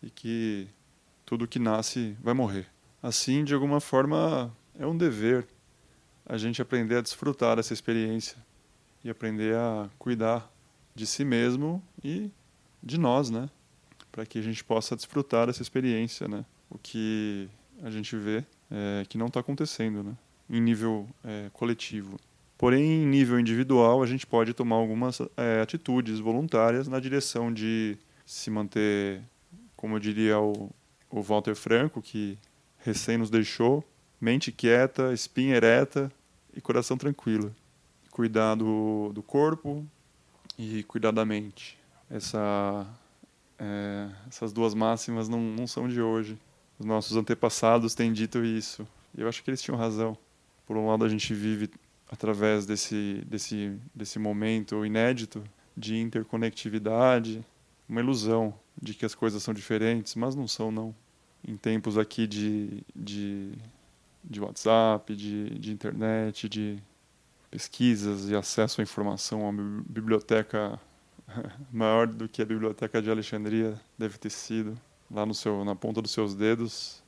[0.00, 0.68] E que
[1.26, 2.68] tudo que nasce vai morrer.
[3.02, 5.44] Assim, de alguma forma, é um dever
[6.24, 8.36] a gente aprender a desfrutar dessa experiência
[9.02, 10.48] e aprender a cuidar
[10.94, 12.30] de si mesmo e
[12.80, 13.50] de nós, né?
[14.12, 16.44] Para que a gente possa desfrutar dessa experiência, né?
[16.70, 17.50] O que
[17.82, 20.16] a gente vê é que não está acontecendo, né?
[20.48, 22.18] Em nível é, coletivo.
[22.56, 27.96] Porém, em nível individual, a gente pode tomar algumas é, atitudes voluntárias na direção de
[28.26, 29.22] se manter,
[29.76, 30.70] como eu diria o,
[31.08, 32.36] o Walter Franco, que
[32.78, 33.84] recém nos deixou,
[34.20, 36.10] mente quieta, espinha ereta
[36.52, 37.54] e coração tranquilo.
[38.10, 39.86] Cuidar do, do corpo
[40.58, 41.78] e cuidar da mente.
[42.10, 42.86] Essa,
[43.56, 46.36] é, essas duas máximas não, não são de hoje.
[46.78, 48.86] Os nossos antepassados têm dito isso.
[49.16, 50.18] E eu acho que eles tinham razão.
[50.68, 51.70] Por um lado, a gente vive
[52.10, 55.42] através desse, desse, desse momento inédito
[55.74, 57.42] de interconectividade,
[57.88, 60.94] uma ilusão de que as coisas são diferentes, mas não são, não
[61.42, 63.52] em tempos aqui de, de,
[64.22, 66.82] de WhatsApp, de, de internet, de
[67.50, 70.78] pesquisas e acesso à informação, a uma biblioteca
[71.72, 74.78] maior do que a biblioteca de Alexandria deve ter sido,
[75.10, 77.02] lá no seu, na ponta dos seus dedos,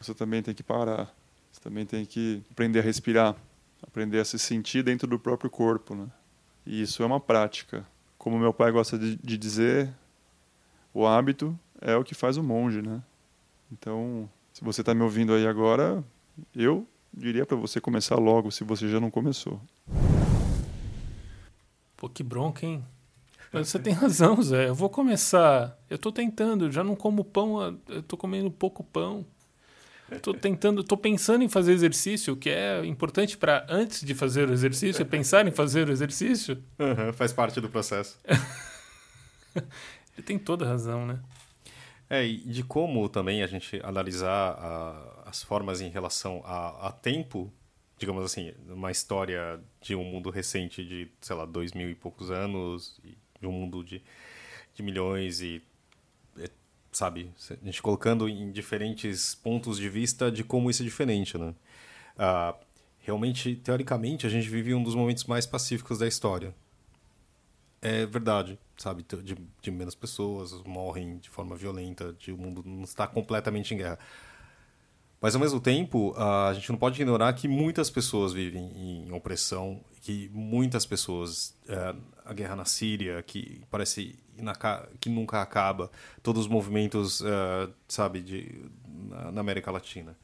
[0.00, 1.14] você também tem que parar.
[1.52, 3.36] Você também tem que aprender a respirar,
[3.82, 6.08] aprender a se sentir dentro do próprio corpo, né?
[6.64, 7.86] E isso é uma prática.
[8.16, 9.92] Como meu pai gosta de, de dizer,
[10.94, 13.02] o hábito é o que faz o monge, né?
[13.70, 16.02] Então, se você está me ouvindo aí agora,
[16.54, 19.60] eu diria para você começar logo, se você já não começou.
[21.96, 22.84] Pô, que bronca, hein?
[23.52, 24.68] Você tem razão, Zé.
[24.68, 25.78] Eu vou começar.
[25.90, 29.26] Eu estou tentando, já não como pão, eu estou comendo pouco pão.
[30.16, 34.52] Estou tentando, estou pensando em fazer exercício, que é importante para antes de fazer o
[34.52, 36.62] exercício, pensar em fazer o exercício.
[36.78, 38.18] Uhum, faz parte do processo.
[39.54, 41.20] Ele tem toda razão, né?
[42.08, 46.92] É, e de como também a gente analisar a, as formas em relação a, a,
[46.92, 47.50] tempo,
[47.98, 52.30] digamos assim, uma história de um mundo recente de, sei lá, dois mil e poucos
[52.30, 53.00] anos,
[53.40, 54.02] de um mundo de,
[54.74, 55.62] de milhões e,
[56.92, 61.54] sabe, a gente colocando em diferentes pontos de vista de como isso é diferente, né?
[62.18, 62.54] Ah,
[63.00, 66.54] realmente, teoricamente, a gente vive um dos momentos mais pacíficos da história.
[67.80, 69.04] é verdade, sabe?
[69.22, 73.78] De, de menos pessoas morrem de forma violenta, de o mundo não está completamente em
[73.78, 73.98] guerra.
[75.22, 79.80] Mas ao mesmo tempo, a gente não pode ignorar que muitas pessoas vivem em opressão,
[80.00, 81.94] que muitas pessoas, é,
[82.24, 84.18] a guerra na Síria, que parece
[84.98, 85.92] que nunca acaba,
[86.24, 88.68] todos os movimentos, é, sabe, de,
[89.32, 90.18] na América Latina.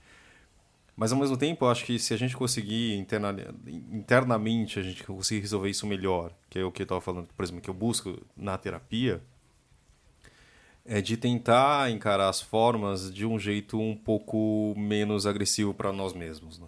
[0.97, 3.37] Mas ao mesmo tempo, eu acho que se a gente conseguir interna,
[3.69, 7.45] internamente, a gente conseguir resolver isso melhor, que é o que eu estava falando, por
[7.45, 9.23] exemplo, que eu busco na terapia,
[10.89, 16.15] é de tentar encarar as formas de um jeito um pouco menos agressivo para nós
[16.15, 16.67] mesmos, né?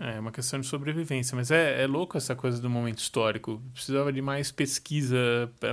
[0.00, 3.62] É uma questão de sobrevivência, mas é, é louco essa coisa do momento histórico.
[3.74, 5.18] Precisava de mais pesquisa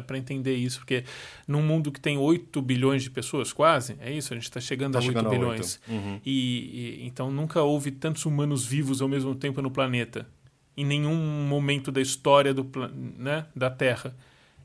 [0.05, 1.05] para entender isso, porque
[1.47, 4.93] num mundo que tem 8 bilhões de pessoas, quase, é isso, a gente está chegando
[4.93, 5.79] tá a 8 chegando bilhões.
[5.87, 5.97] A 8.
[5.97, 6.21] Uhum.
[6.25, 10.27] E, e, então nunca houve tantos humanos vivos ao mesmo tempo no planeta,
[10.75, 11.15] em nenhum
[11.47, 12.69] momento da história do,
[13.17, 14.13] né, da Terra.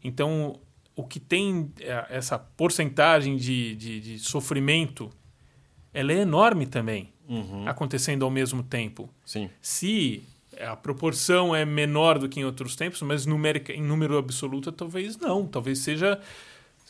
[0.02, 0.58] Então
[0.94, 5.10] o que tem é, essa porcentagem de, de, de sofrimento,
[5.92, 7.66] ela é enorme também, uhum.
[7.66, 9.08] acontecendo ao mesmo tempo.
[9.24, 9.48] Sim.
[9.60, 10.22] Se
[10.60, 15.16] a proporção é menor do que em outros tempos, mas numérica, em número absoluto talvez
[15.16, 16.20] não, talvez seja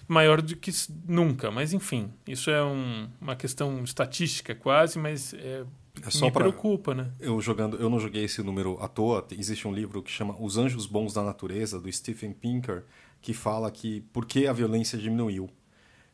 [0.09, 0.71] maior do que
[1.07, 1.51] nunca.
[1.51, 5.65] Mas enfim, isso é um, uma questão estatística quase, mas é,
[6.05, 7.11] é só me preocupa, né?
[7.21, 9.27] Eu jogando, eu não joguei esse número à toa.
[9.31, 12.85] Existe um livro que chama Os Anjos Bons da Natureza do Stephen Pinker
[13.23, 15.49] que fala que por que a violência diminuiu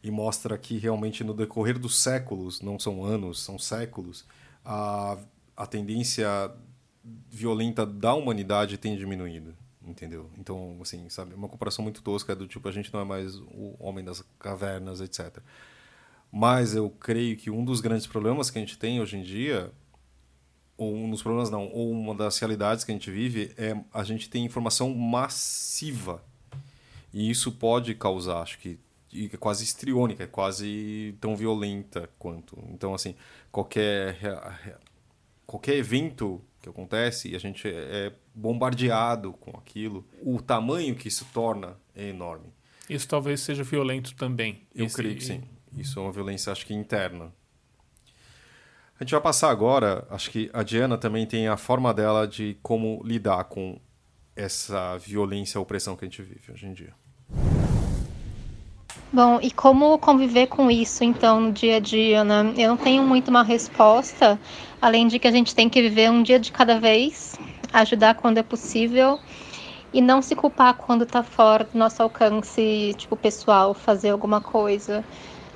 [0.03, 4.25] e mostra que realmente no decorrer dos séculos, não são anos, são séculos,
[4.65, 5.19] a,
[5.57, 6.29] a tendência
[7.29, 10.31] violenta da humanidade tem diminuído, entendeu?
[10.39, 13.75] Então, assim, sabe, uma comparação muito tosca do tipo a gente não é mais o
[13.81, 15.39] homem das cavernas, etc.
[16.31, 19.73] Mas eu creio que um dos grandes problemas que a gente tem hoje em dia
[20.77, 24.05] ou um dos problemas não, ou uma das realidades que a gente vive é a
[24.05, 26.23] gente tem informação massiva
[27.19, 28.79] e isso pode causar, acho que
[29.13, 32.57] é quase estriônica, é quase tão violenta quanto.
[32.71, 33.17] Então, assim,
[33.51, 34.79] qualquer,
[35.45, 41.27] qualquer evento que acontece e a gente é bombardeado com aquilo, o tamanho que isso
[41.35, 42.53] torna é enorme.
[42.89, 44.63] Isso talvez seja violento também.
[44.73, 44.95] Eu Esse...
[44.95, 45.43] creio que sim.
[45.77, 47.33] Isso é uma violência, acho que interna.
[48.95, 52.57] A gente vai passar agora, acho que a Diana também tem a forma dela de
[52.63, 53.81] como lidar com
[54.37, 56.95] essa violência, opressão que a gente vive hoje em dia.
[59.11, 62.53] Bom, e como conviver com isso então no dia a dia, né?
[62.57, 64.41] Eu não tenho muito uma resposta,
[64.81, 67.39] além de que a gente tem que viver um dia de cada vez,
[67.73, 69.19] ajudar quando é possível
[69.93, 75.07] e não se culpar quando está fora do nosso alcance, tipo, pessoal, fazer alguma coisa.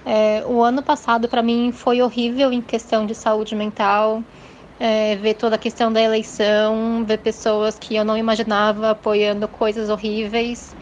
[0.05, 4.25] É, o ano passado para mim foi horrível em questão de saúde mental
[4.79, 9.89] é, ver toda a questão da eleição, ver pessoas que eu não imaginava apoiando coisas
[9.89, 10.77] horríveis.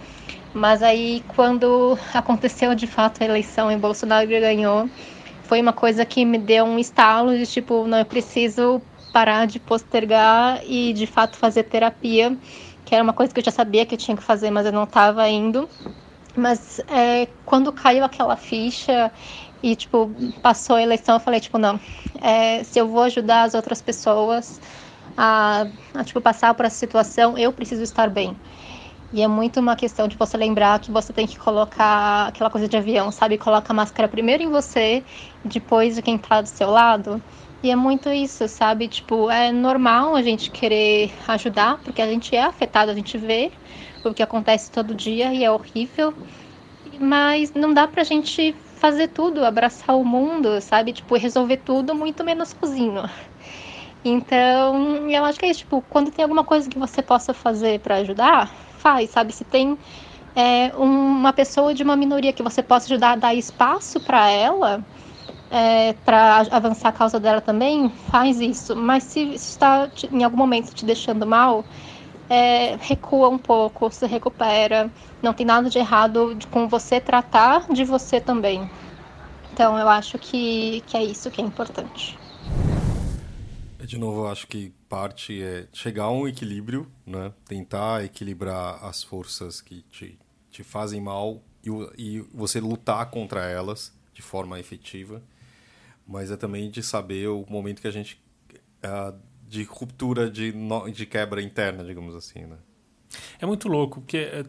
[0.52, 4.88] Mas aí, quando aconteceu de fato a eleição e Bolsonaro ganhou,
[5.44, 8.82] foi uma coisa que me deu um estalo de tipo, não, eu preciso
[9.12, 12.36] parar de postergar e de fato fazer terapia,
[12.84, 14.72] que era uma coisa que eu já sabia que eu tinha que fazer, mas eu
[14.72, 15.68] não estava indo.
[16.36, 19.10] Mas é, quando caiu aquela ficha
[19.62, 20.10] e, tipo,
[20.42, 21.78] passou a eleição, eu falei, tipo, não,
[22.22, 24.60] é, se eu vou ajudar as outras pessoas
[25.16, 28.36] a, a, tipo, passar por essa situação, eu preciso estar bem.
[29.12, 32.68] E é muito uma questão de você lembrar que você tem que colocar aquela coisa
[32.68, 33.36] de avião, sabe?
[33.38, 35.04] Coloca a máscara primeiro em você,
[35.44, 37.20] depois de quem tá do seu lado.
[37.62, 38.88] E é muito isso, sabe?
[38.88, 43.50] Tipo, é normal a gente querer ajudar, porque a gente é afetado, a gente vê
[44.04, 46.14] o que acontece todo dia e é horrível.
[47.00, 50.92] Mas não dá pra gente fazer tudo, abraçar o mundo, sabe?
[50.92, 53.02] Tipo, resolver tudo, muito menos cozinho.
[54.04, 57.80] Então, eu acho que é isso, tipo, quando tem alguma coisa que você possa fazer
[57.80, 58.50] para ajudar,
[58.80, 59.32] faz, sabe?
[59.32, 59.78] Se tem
[60.34, 64.84] é, uma pessoa de uma minoria que você possa ajudar a dar espaço para ela,
[65.50, 68.76] é, para avançar a causa dela também, faz isso.
[68.76, 71.64] Mas se está em algum momento te deixando mal,
[72.28, 74.90] é, recua um pouco, se recupera.
[75.22, 78.70] Não tem nada de errado com você tratar de você também.
[79.52, 82.19] Então eu acho que, que é isso que é importante.
[83.86, 87.32] De novo, acho que parte é chegar a um equilíbrio, né?
[87.46, 90.18] tentar equilibrar as forças que te,
[90.50, 95.22] te fazem mal e, e você lutar contra elas de forma efetiva.
[96.06, 98.20] Mas é também de saber o momento que a gente
[98.84, 99.16] uh,
[99.48, 100.54] de ruptura, de,
[100.92, 102.56] de quebra interna, digamos assim, né?
[103.40, 104.44] É muito louco, porque é,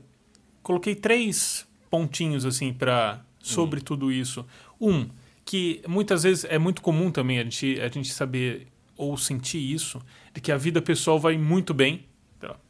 [0.62, 3.84] coloquei três pontinhos assim para sobre hum.
[3.84, 4.46] tudo isso.
[4.80, 5.10] Um,
[5.44, 8.68] que muitas vezes é muito comum também a gente, a gente saber
[9.02, 10.00] ou sentir isso,
[10.34, 12.06] de que a vida pessoal vai muito bem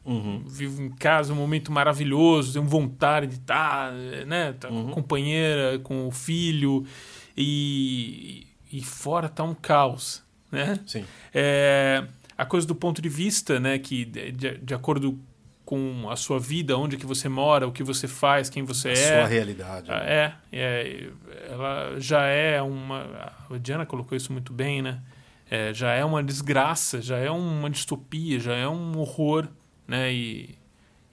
[0.04, 0.44] uhum.
[0.46, 3.92] vivo em casa, um momento maravilhoso, tenho vontade de estar,
[4.26, 4.52] né?
[4.52, 4.84] Tá uhum.
[4.84, 6.84] com a companheira, com o filho,
[7.36, 10.78] e, e fora tá um caos, né?
[10.86, 11.04] Sim.
[11.32, 12.04] É,
[12.36, 13.78] a coisa do ponto de vista, né?
[13.78, 15.18] Que de, de acordo
[15.64, 18.92] com a sua vida, onde que você mora, o que você faz, quem você a
[18.92, 18.94] é.
[18.94, 19.88] Sua realidade.
[19.88, 19.96] Né?
[20.04, 21.10] É, é,
[21.48, 23.32] ela já é uma.
[23.48, 25.00] A Diana colocou isso muito bem, né?
[25.54, 29.46] É, já é uma desgraça, já é uma distopia, já é um horror,
[29.86, 30.10] né?
[30.10, 30.54] E,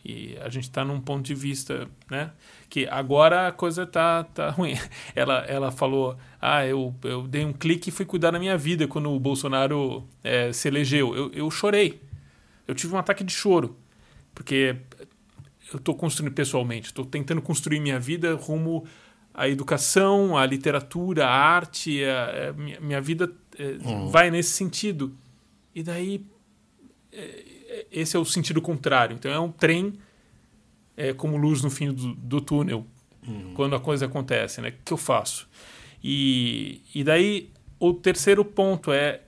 [0.06, 2.32] e a gente está num ponto de vista, né?
[2.70, 4.76] Que agora a coisa tá, tá ruim.
[5.14, 8.88] Ela, ela falou, ah, eu, eu dei um clique e fui cuidar da minha vida
[8.88, 11.14] quando o Bolsonaro é, se elegeu.
[11.14, 12.02] Eu, eu chorei.
[12.66, 13.76] Eu tive um ataque de choro
[14.34, 14.78] porque
[15.74, 18.86] eu estou construindo pessoalmente, estou tentando construir minha vida rumo
[19.34, 23.30] à educação, à literatura, à arte, a, a minha, minha, vida
[23.60, 24.08] é, uhum.
[24.10, 25.14] vai nesse sentido.
[25.76, 26.26] E daí,
[27.12, 29.16] é, esse é o sentido contrário.
[29.16, 29.94] Então, é um trem
[30.96, 32.86] é, como luz no fim do, do túnel,
[33.28, 33.54] uhum.
[33.54, 34.70] quando a coisa acontece, né?
[34.70, 35.48] O que eu faço?
[36.04, 39.22] E, e daí, o terceiro ponto é,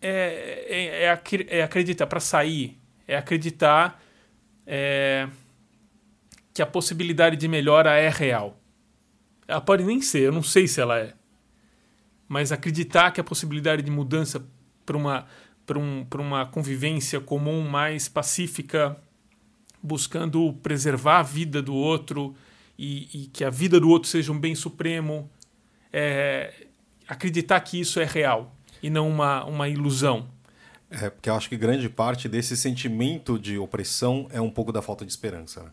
[0.00, 4.02] é, é, é, é acreditar, para sair, é acreditar
[4.66, 5.28] é,
[6.54, 8.58] que a possibilidade de melhora é real.
[9.46, 11.14] Ela pode nem ser, eu não sei se ela é.
[12.28, 14.44] Mas acreditar que a possibilidade de mudança
[14.84, 15.26] para uma,
[15.76, 18.96] um, uma convivência comum mais pacífica,
[19.82, 22.34] buscando preservar a vida do outro
[22.78, 25.30] e, e que a vida do outro seja um bem supremo,
[25.92, 26.66] é,
[27.06, 30.28] acreditar que isso é real e não uma, uma ilusão.
[30.90, 34.80] É, porque eu acho que grande parte desse sentimento de opressão é um pouco da
[34.80, 35.62] falta de esperança.
[35.62, 35.70] Né?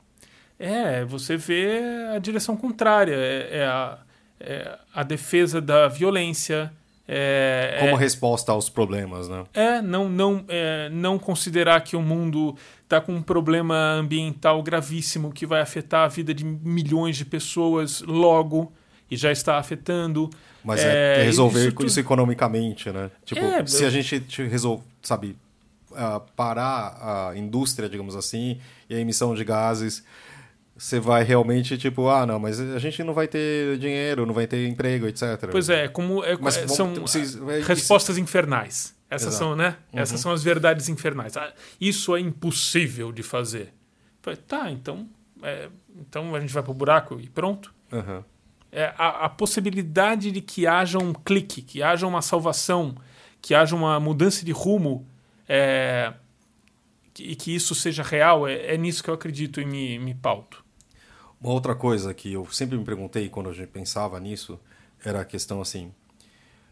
[0.58, 1.80] É, você vê
[2.14, 3.16] a direção contrária.
[3.16, 4.00] É, é, a,
[4.40, 6.72] é a, defesa da violência.
[7.08, 9.44] É, Como é, resposta aos problemas, né?
[9.54, 15.32] É, não, não, é, não considerar que o mundo está com um problema ambiental gravíssimo
[15.32, 18.72] que vai afetar a vida de milhões de pessoas logo
[19.10, 20.30] e já está afetando.
[20.64, 23.12] Mas é, é resolver isso, isso, economicamente, né?
[23.24, 25.36] Tipo, é, se a gente resolve, sabe,
[25.92, 28.60] uh, parar a indústria, digamos assim,
[28.90, 30.04] e a emissão de gases,
[30.78, 34.48] você vai realmente tipo, ah, não, mas a gente não vai ter dinheiro, não vai
[34.48, 35.48] ter emprego, etc.
[35.50, 38.96] Pois é, como é, mas, são vocês, é, respostas infernais.
[39.10, 39.46] Essas Exato.
[39.46, 39.78] são, né?
[39.94, 40.00] Uhum.
[40.00, 41.38] Essas são as verdades infernais.
[41.38, 43.74] Ah, isso é impossível de fazer.
[44.22, 45.08] Falei, tá, então,
[45.44, 47.74] é, então a gente vai pro buraco e pronto.
[47.92, 48.24] Uhum
[48.76, 52.94] é, a, a, possibilidade de que haja um clique, que haja uma salvação,
[53.42, 55.08] que haja uma mudança de rumo
[55.48, 56.14] é,
[57.18, 60.65] e que isso seja real, é, é, nisso que eu acredito e me, me pauto.
[61.46, 64.60] Uma outra coisa que eu sempre me perguntei quando a gente pensava nisso
[65.04, 65.94] era a questão assim: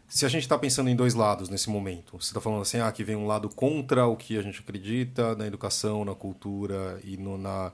[0.08, 2.90] se a gente está pensando em dois lados nesse momento, você está falando assim, ah,
[2.90, 7.16] que vem um lado contra o que a gente acredita na educação, na cultura e
[7.16, 7.72] no, na,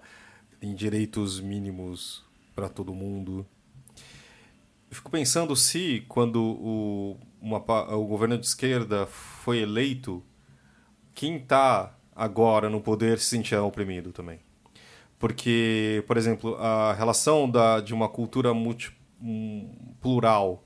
[0.60, 2.22] em direitos mínimos
[2.54, 3.46] para todo mundo
[4.90, 7.58] eu fico pensando se, quando o, uma,
[7.94, 10.22] o governo de esquerda foi eleito,
[11.14, 14.40] quem está agora no poder se sentia oprimido também.
[15.20, 18.90] Porque, por exemplo, a relação da, de uma cultura multi,
[20.00, 20.64] plural,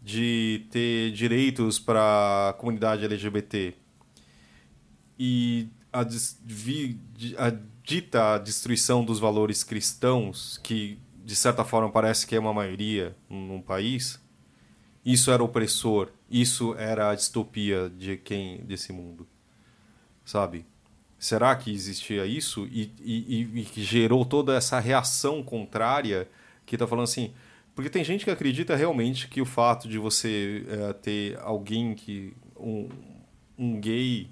[0.00, 3.74] de ter direitos para a comunidade LGBT
[5.18, 7.52] e a, a
[7.82, 13.62] dita destruição dos valores cristãos que de certa forma parece que é uma maioria num
[13.62, 14.20] país,
[15.02, 19.26] isso era opressor, isso era a distopia de quem desse mundo,
[20.22, 20.66] sabe?
[21.24, 26.28] Será que existia isso e, e, e que gerou toda essa reação contrária
[26.66, 27.32] que está falando assim?
[27.74, 32.34] Porque tem gente que acredita realmente que o fato de você é, ter alguém que
[32.54, 32.90] um,
[33.56, 34.28] um gay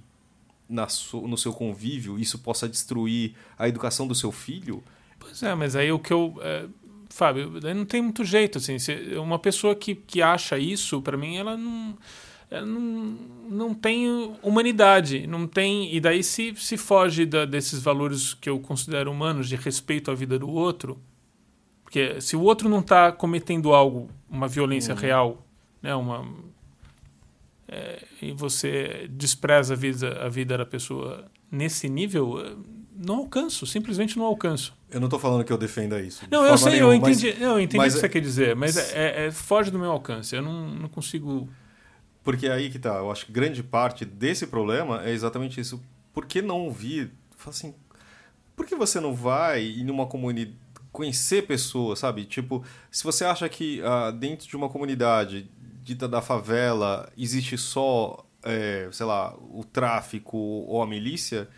[0.68, 4.84] na so, no seu convívio, isso possa destruir a educação do seu filho.
[5.18, 6.66] Pois é, mas aí o que eu é
[7.08, 8.76] Fábio, não tem muito jeito, assim.
[9.18, 11.96] Uma pessoa que, que acha isso, para mim, ela não,
[12.60, 13.18] não,
[13.48, 15.94] não tem humanidade, não tem...
[15.94, 20.14] E daí se, se foge da, desses valores que eu considero humanos, de respeito à
[20.14, 21.00] vida do outro,
[21.82, 25.00] porque se o outro não está cometendo algo, uma violência uhum.
[25.00, 25.46] real,
[25.80, 26.26] né, uma...
[27.68, 32.56] É, e você despreza a vida, a vida da pessoa nesse nível,
[32.96, 34.74] não alcanço, simplesmente não alcanço.
[34.90, 36.24] Eu não estou falando que eu defenda isso.
[36.30, 38.54] Não, eu sei, nenhuma, eu entendi, mas, não, eu entendi o que você quer dizer,
[38.54, 40.36] mas é, é, foge do meu alcance.
[40.36, 41.48] Eu não, não consigo.
[42.22, 42.94] Porque aí que tá.
[42.96, 45.82] Eu acho que grande parte desse problema é exatamente isso.
[46.12, 47.10] Por que não ouvir?
[47.46, 47.74] Assim,
[48.54, 50.62] por que você não vai em uma comunidade
[50.92, 52.26] conhecer pessoas, sabe?
[52.26, 55.50] Tipo, se você acha que uh, dentro de uma comunidade
[55.82, 61.48] dita da favela existe só, é, sei lá, o tráfico ou a milícia,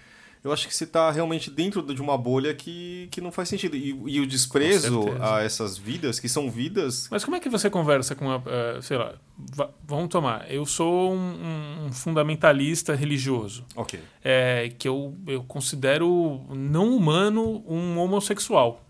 [0.44, 3.74] eu acho que você está realmente dentro de uma bolha que, que não faz sentido.
[3.74, 7.08] E, e o desprezo a essas vidas, que são vidas.
[7.10, 8.36] Mas como é que você conversa com a.
[8.36, 9.14] Uh, sei lá,
[9.82, 10.44] vamos tomar.
[10.52, 13.64] Eu sou um, um fundamentalista religioso.
[13.74, 13.98] Ok.
[14.22, 18.84] É, que eu, eu considero não humano um homossexual.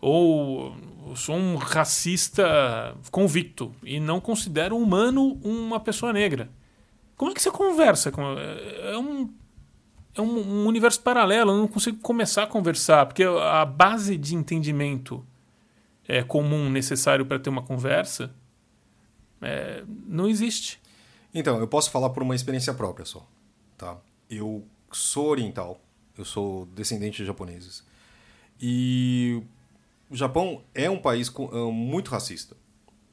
[0.00, 0.76] Ou
[1.08, 6.48] eu sou um racista convicto e não considero humano uma pessoa negra.
[7.16, 8.22] Como é que você conversa com.
[8.38, 9.28] É, é um
[10.14, 14.34] é um, um, universo paralelo, eu não consigo começar a conversar, porque a base de
[14.34, 15.24] entendimento
[16.06, 18.32] é, comum necessário para ter uma conversa
[19.42, 20.80] é, não existe.
[21.34, 23.26] Então, eu posso falar por uma experiência própria só.
[23.76, 23.96] Tá?
[24.30, 25.80] Eu sou oriental,
[26.16, 27.84] eu sou descendente de japoneses.
[28.60, 29.42] E
[30.08, 32.56] o Japão é um país é, muito racista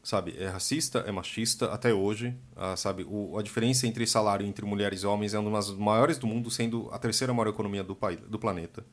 [0.03, 4.65] sabe, é racista, é machista até hoje, ah, sabe, o, a diferença entre salário entre
[4.65, 7.95] mulheres e homens é uma das maiores do mundo, sendo a terceira maior economia do
[7.95, 8.86] país, do planeta.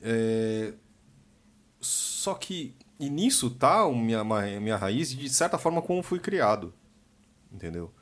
[0.00, 0.74] É...
[1.80, 4.22] Só que e nisso tá minha,
[4.60, 6.72] minha raiz de certa forma como fui criado,
[7.50, 7.92] entendeu?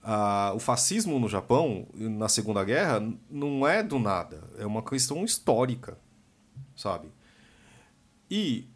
[0.00, 5.24] Ah, o fascismo no Japão na Segunda Guerra não é do nada, é uma questão
[5.24, 5.98] histórica,
[6.76, 7.08] sabe?
[8.30, 8.68] E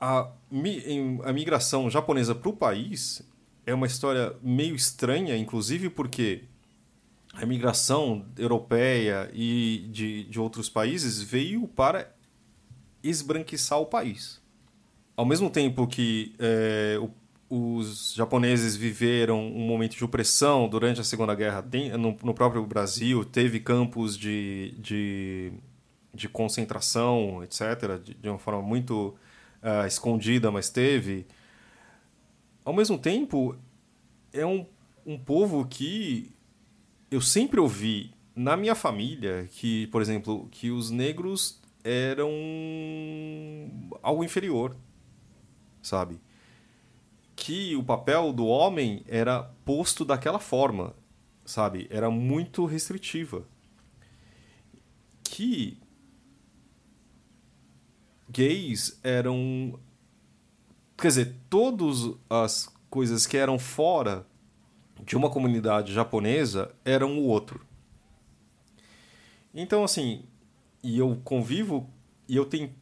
[0.00, 0.30] a,
[1.24, 3.22] a migração japonesa para o país
[3.64, 6.44] é uma história meio estranha, inclusive porque
[7.32, 12.14] a migração europeia e de, de outros países veio para
[13.02, 14.40] esbranquiçar o país.
[15.16, 17.10] Ao mesmo tempo que é, o,
[17.48, 21.64] os japoneses viveram um momento de opressão durante a Segunda Guerra
[21.98, 25.52] no, no próprio Brasil, teve campos de, de,
[26.12, 29.14] de concentração, etc., de, de uma forma muito
[29.62, 31.26] uh, escondida, mas teve.
[32.64, 33.56] Ao mesmo tempo,
[34.32, 34.66] é um,
[35.04, 36.32] um povo que
[37.10, 42.30] eu sempre ouvi na minha família que, por exemplo, que os negros eram
[44.02, 44.76] algo inferior,
[45.80, 46.20] sabe?
[47.34, 50.94] Que o papel do homem era posto daquela forma,
[51.44, 51.86] sabe?
[51.90, 53.46] Era muito restritiva.
[55.22, 55.78] Que
[58.28, 59.78] gays eram.
[60.96, 64.26] Quer dizer, todas as coisas que eram fora
[65.04, 67.60] de uma comunidade japonesa eram o outro.
[69.54, 70.24] Então, assim,
[70.82, 71.88] e eu convivo
[72.28, 72.72] e eu tenho.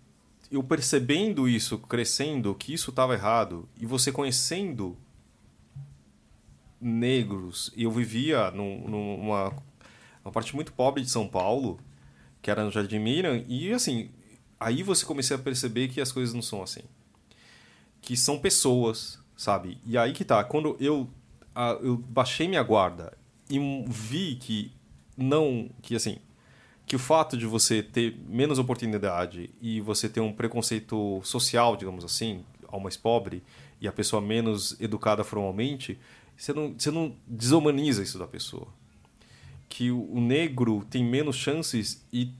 [0.50, 4.96] Eu percebendo isso, crescendo, que isso estava errado, e você conhecendo
[6.80, 9.52] negros, e eu vivia num, numa
[10.24, 11.78] uma parte muito pobre de São Paulo,
[12.40, 14.10] que era no Jardim Miran, e assim,
[14.64, 16.82] aí você comecei a perceber que as coisas não são assim.
[18.00, 19.78] Que são pessoas, sabe?
[19.84, 21.08] E aí que tá, quando eu,
[21.54, 23.12] a, eu baixei minha guarda
[23.48, 24.72] e vi que
[25.16, 26.18] não, que assim,
[26.86, 32.04] que o fato de você ter menos oportunidade e você ter um preconceito social, digamos
[32.04, 33.42] assim, ao mais pobre
[33.80, 35.98] e a pessoa menos educada formalmente,
[36.36, 38.66] você não, você não desumaniza isso da pessoa.
[39.68, 42.30] Que o, negro tem menos chances e,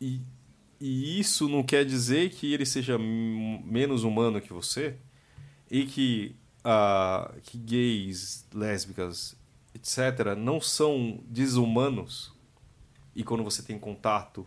[0.00, 0.20] e
[0.80, 4.96] e isso não quer dizer que ele seja menos humano que você
[5.70, 9.36] e que, uh, que gays, lésbicas,
[9.74, 12.32] etc., não são desumanos.
[13.14, 14.46] E quando você tem contato,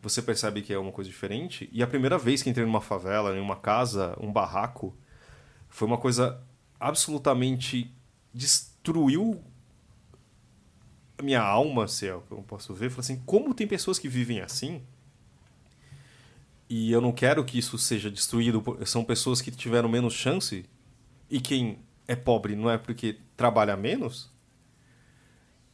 [0.00, 1.68] você percebe que é uma coisa diferente.
[1.72, 4.96] E a primeira vez que entrei numa favela, em uma casa, um barraco,
[5.68, 6.42] foi uma coisa
[6.80, 7.94] absolutamente
[8.32, 9.42] destruiu
[11.16, 12.90] a minha alma, se é o que eu posso ver.
[12.90, 14.82] Falei assim, como tem pessoas que vivem assim?
[16.76, 18.60] E eu não quero que isso seja destruído.
[18.84, 20.64] São pessoas que tiveram menos chance
[21.30, 21.78] e quem
[22.08, 24.28] é pobre não é porque trabalha menos.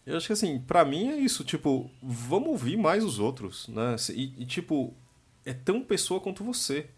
[0.05, 3.97] Eu acho que assim, para mim é isso, tipo, vamos ouvir mais os outros, né?
[4.11, 4.95] E, e, tipo,
[5.43, 6.91] é tão pessoa quanto você.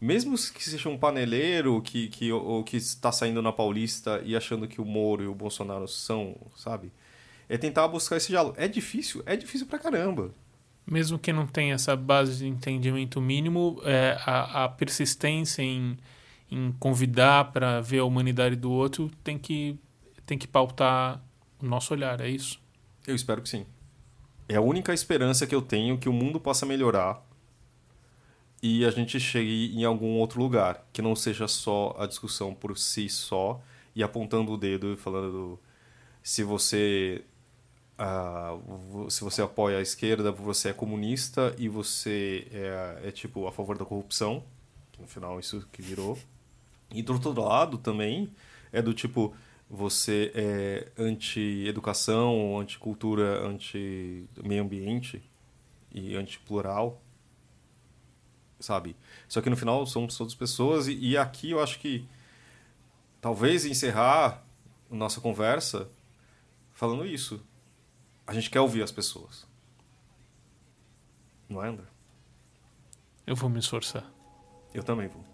[0.00, 4.68] Mesmo que seja um paneleiro que, que, ou, que está saindo na Paulista e achando
[4.68, 6.92] que o Moro e o Bolsonaro são, sabe?
[7.48, 8.54] É tentar buscar esse diálogo.
[8.56, 9.20] É difícil?
[9.26, 10.32] É difícil pra caramba
[10.90, 15.98] mesmo que não tenha essa base de entendimento mínimo, é, a, a persistência em,
[16.50, 19.78] em convidar para ver a humanidade do outro tem que,
[20.24, 21.22] tem que pautar
[21.60, 22.60] o nosso olhar, é isso?
[23.06, 23.66] Eu espero que sim.
[24.48, 27.22] É a única esperança que eu tenho que o mundo possa melhorar
[28.62, 32.76] e a gente chegue em algum outro lugar, que não seja só a discussão por
[32.78, 33.60] si só
[33.94, 35.58] e apontando o dedo e falando
[36.22, 37.24] se você
[37.98, 43.52] Uh, se você apoia a esquerda, você é comunista e você é, é, tipo a
[43.52, 44.44] favor da corrupção,
[44.92, 46.16] que no final isso que virou.
[46.92, 48.30] E do outro lado também
[48.72, 49.34] é do tipo
[49.68, 55.22] você é anti-educação, anti-cultura, anti-meio ambiente,
[55.92, 57.02] e antiplural,
[58.60, 58.96] sabe?
[59.28, 62.06] Só que no final somos todas pessoas e, e aqui eu acho que
[63.20, 64.44] talvez encerrar
[64.90, 65.88] nossa conversa
[66.72, 67.42] falando isso.
[68.28, 69.46] A gente quer ouvir as pessoas.
[71.48, 71.86] Não é, André?
[73.26, 74.04] Eu vou me esforçar.
[74.74, 75.24] Eu também vou.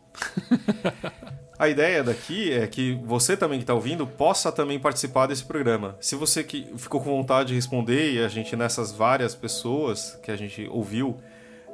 [1.59, 5.97] A ideia daqui é que você também que está ouvindo possa também participar desse programa.
[6.01, 10.31] Se você que ficou com vontade de responder e a gente nessas várias pessoas que
[10.31, 11.17] a gente ouviu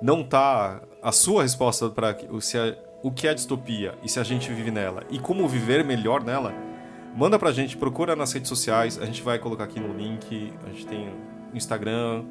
[0.01, 2.17] não tá a sua resposta para
[3.03, 6.55] o que é distopia e se a gente vive nela e como viver melhor nela,
[7.15, 10.71] manda pra gente, procura nas redes sociais, a gente vai colocar aqui no link, a
[10.71, 11.09] gente tem
[11.53, 12.25] um Instagram,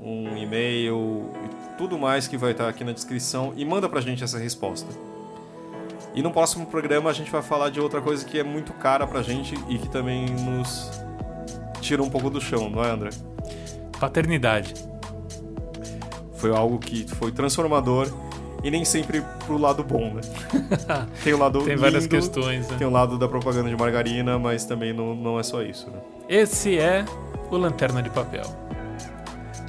[0.00, 4.24] um e-mail e tudo mais que vai estar aqui na descrição e manda pra gente
[4.24, 4.88] essa resposta.
[6.14, 9.06] E no próximo programa a gente vai falar de outra coisa que é muito cara
[9.06, 10.90] pra gente e que também nos
[11.80, 13.10] tira um pouco do chão, não é, André?
[13.98, 14.74] Paternidade.
[16.34, 18.08] Foi algo que foi transformador
[18.62, 20.20] e nem sempre pro lado bom, né?
[21.24, 22.76] tem o lado Tem lindo, várias questões, né?
[22.78, 25.98] Tem o lado da propaganda de margarina, mas também não, não é só isso, né?
[26.28, 27.04] Esse é
[27.50, 28.44] o Lanterna de Papel.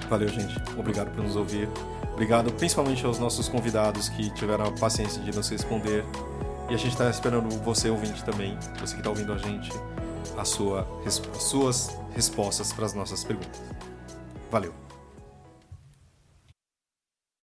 [0.10, 0.56] Valeu, gente.
[0.78, 1.70] Obrigado por nos ouvir.
[2.14, 6.04] Obrigado principalmente aos nossos convidados que tiveram a paciência de nos responder.
[6.70, 9.72] E a gente está esperando você, ouvinte, também, você que está ouvindo a gente,
[10.38, 13.62] a sua, as suas respostas para as nossas perguntas.
[14.52, 14.81] Valeu!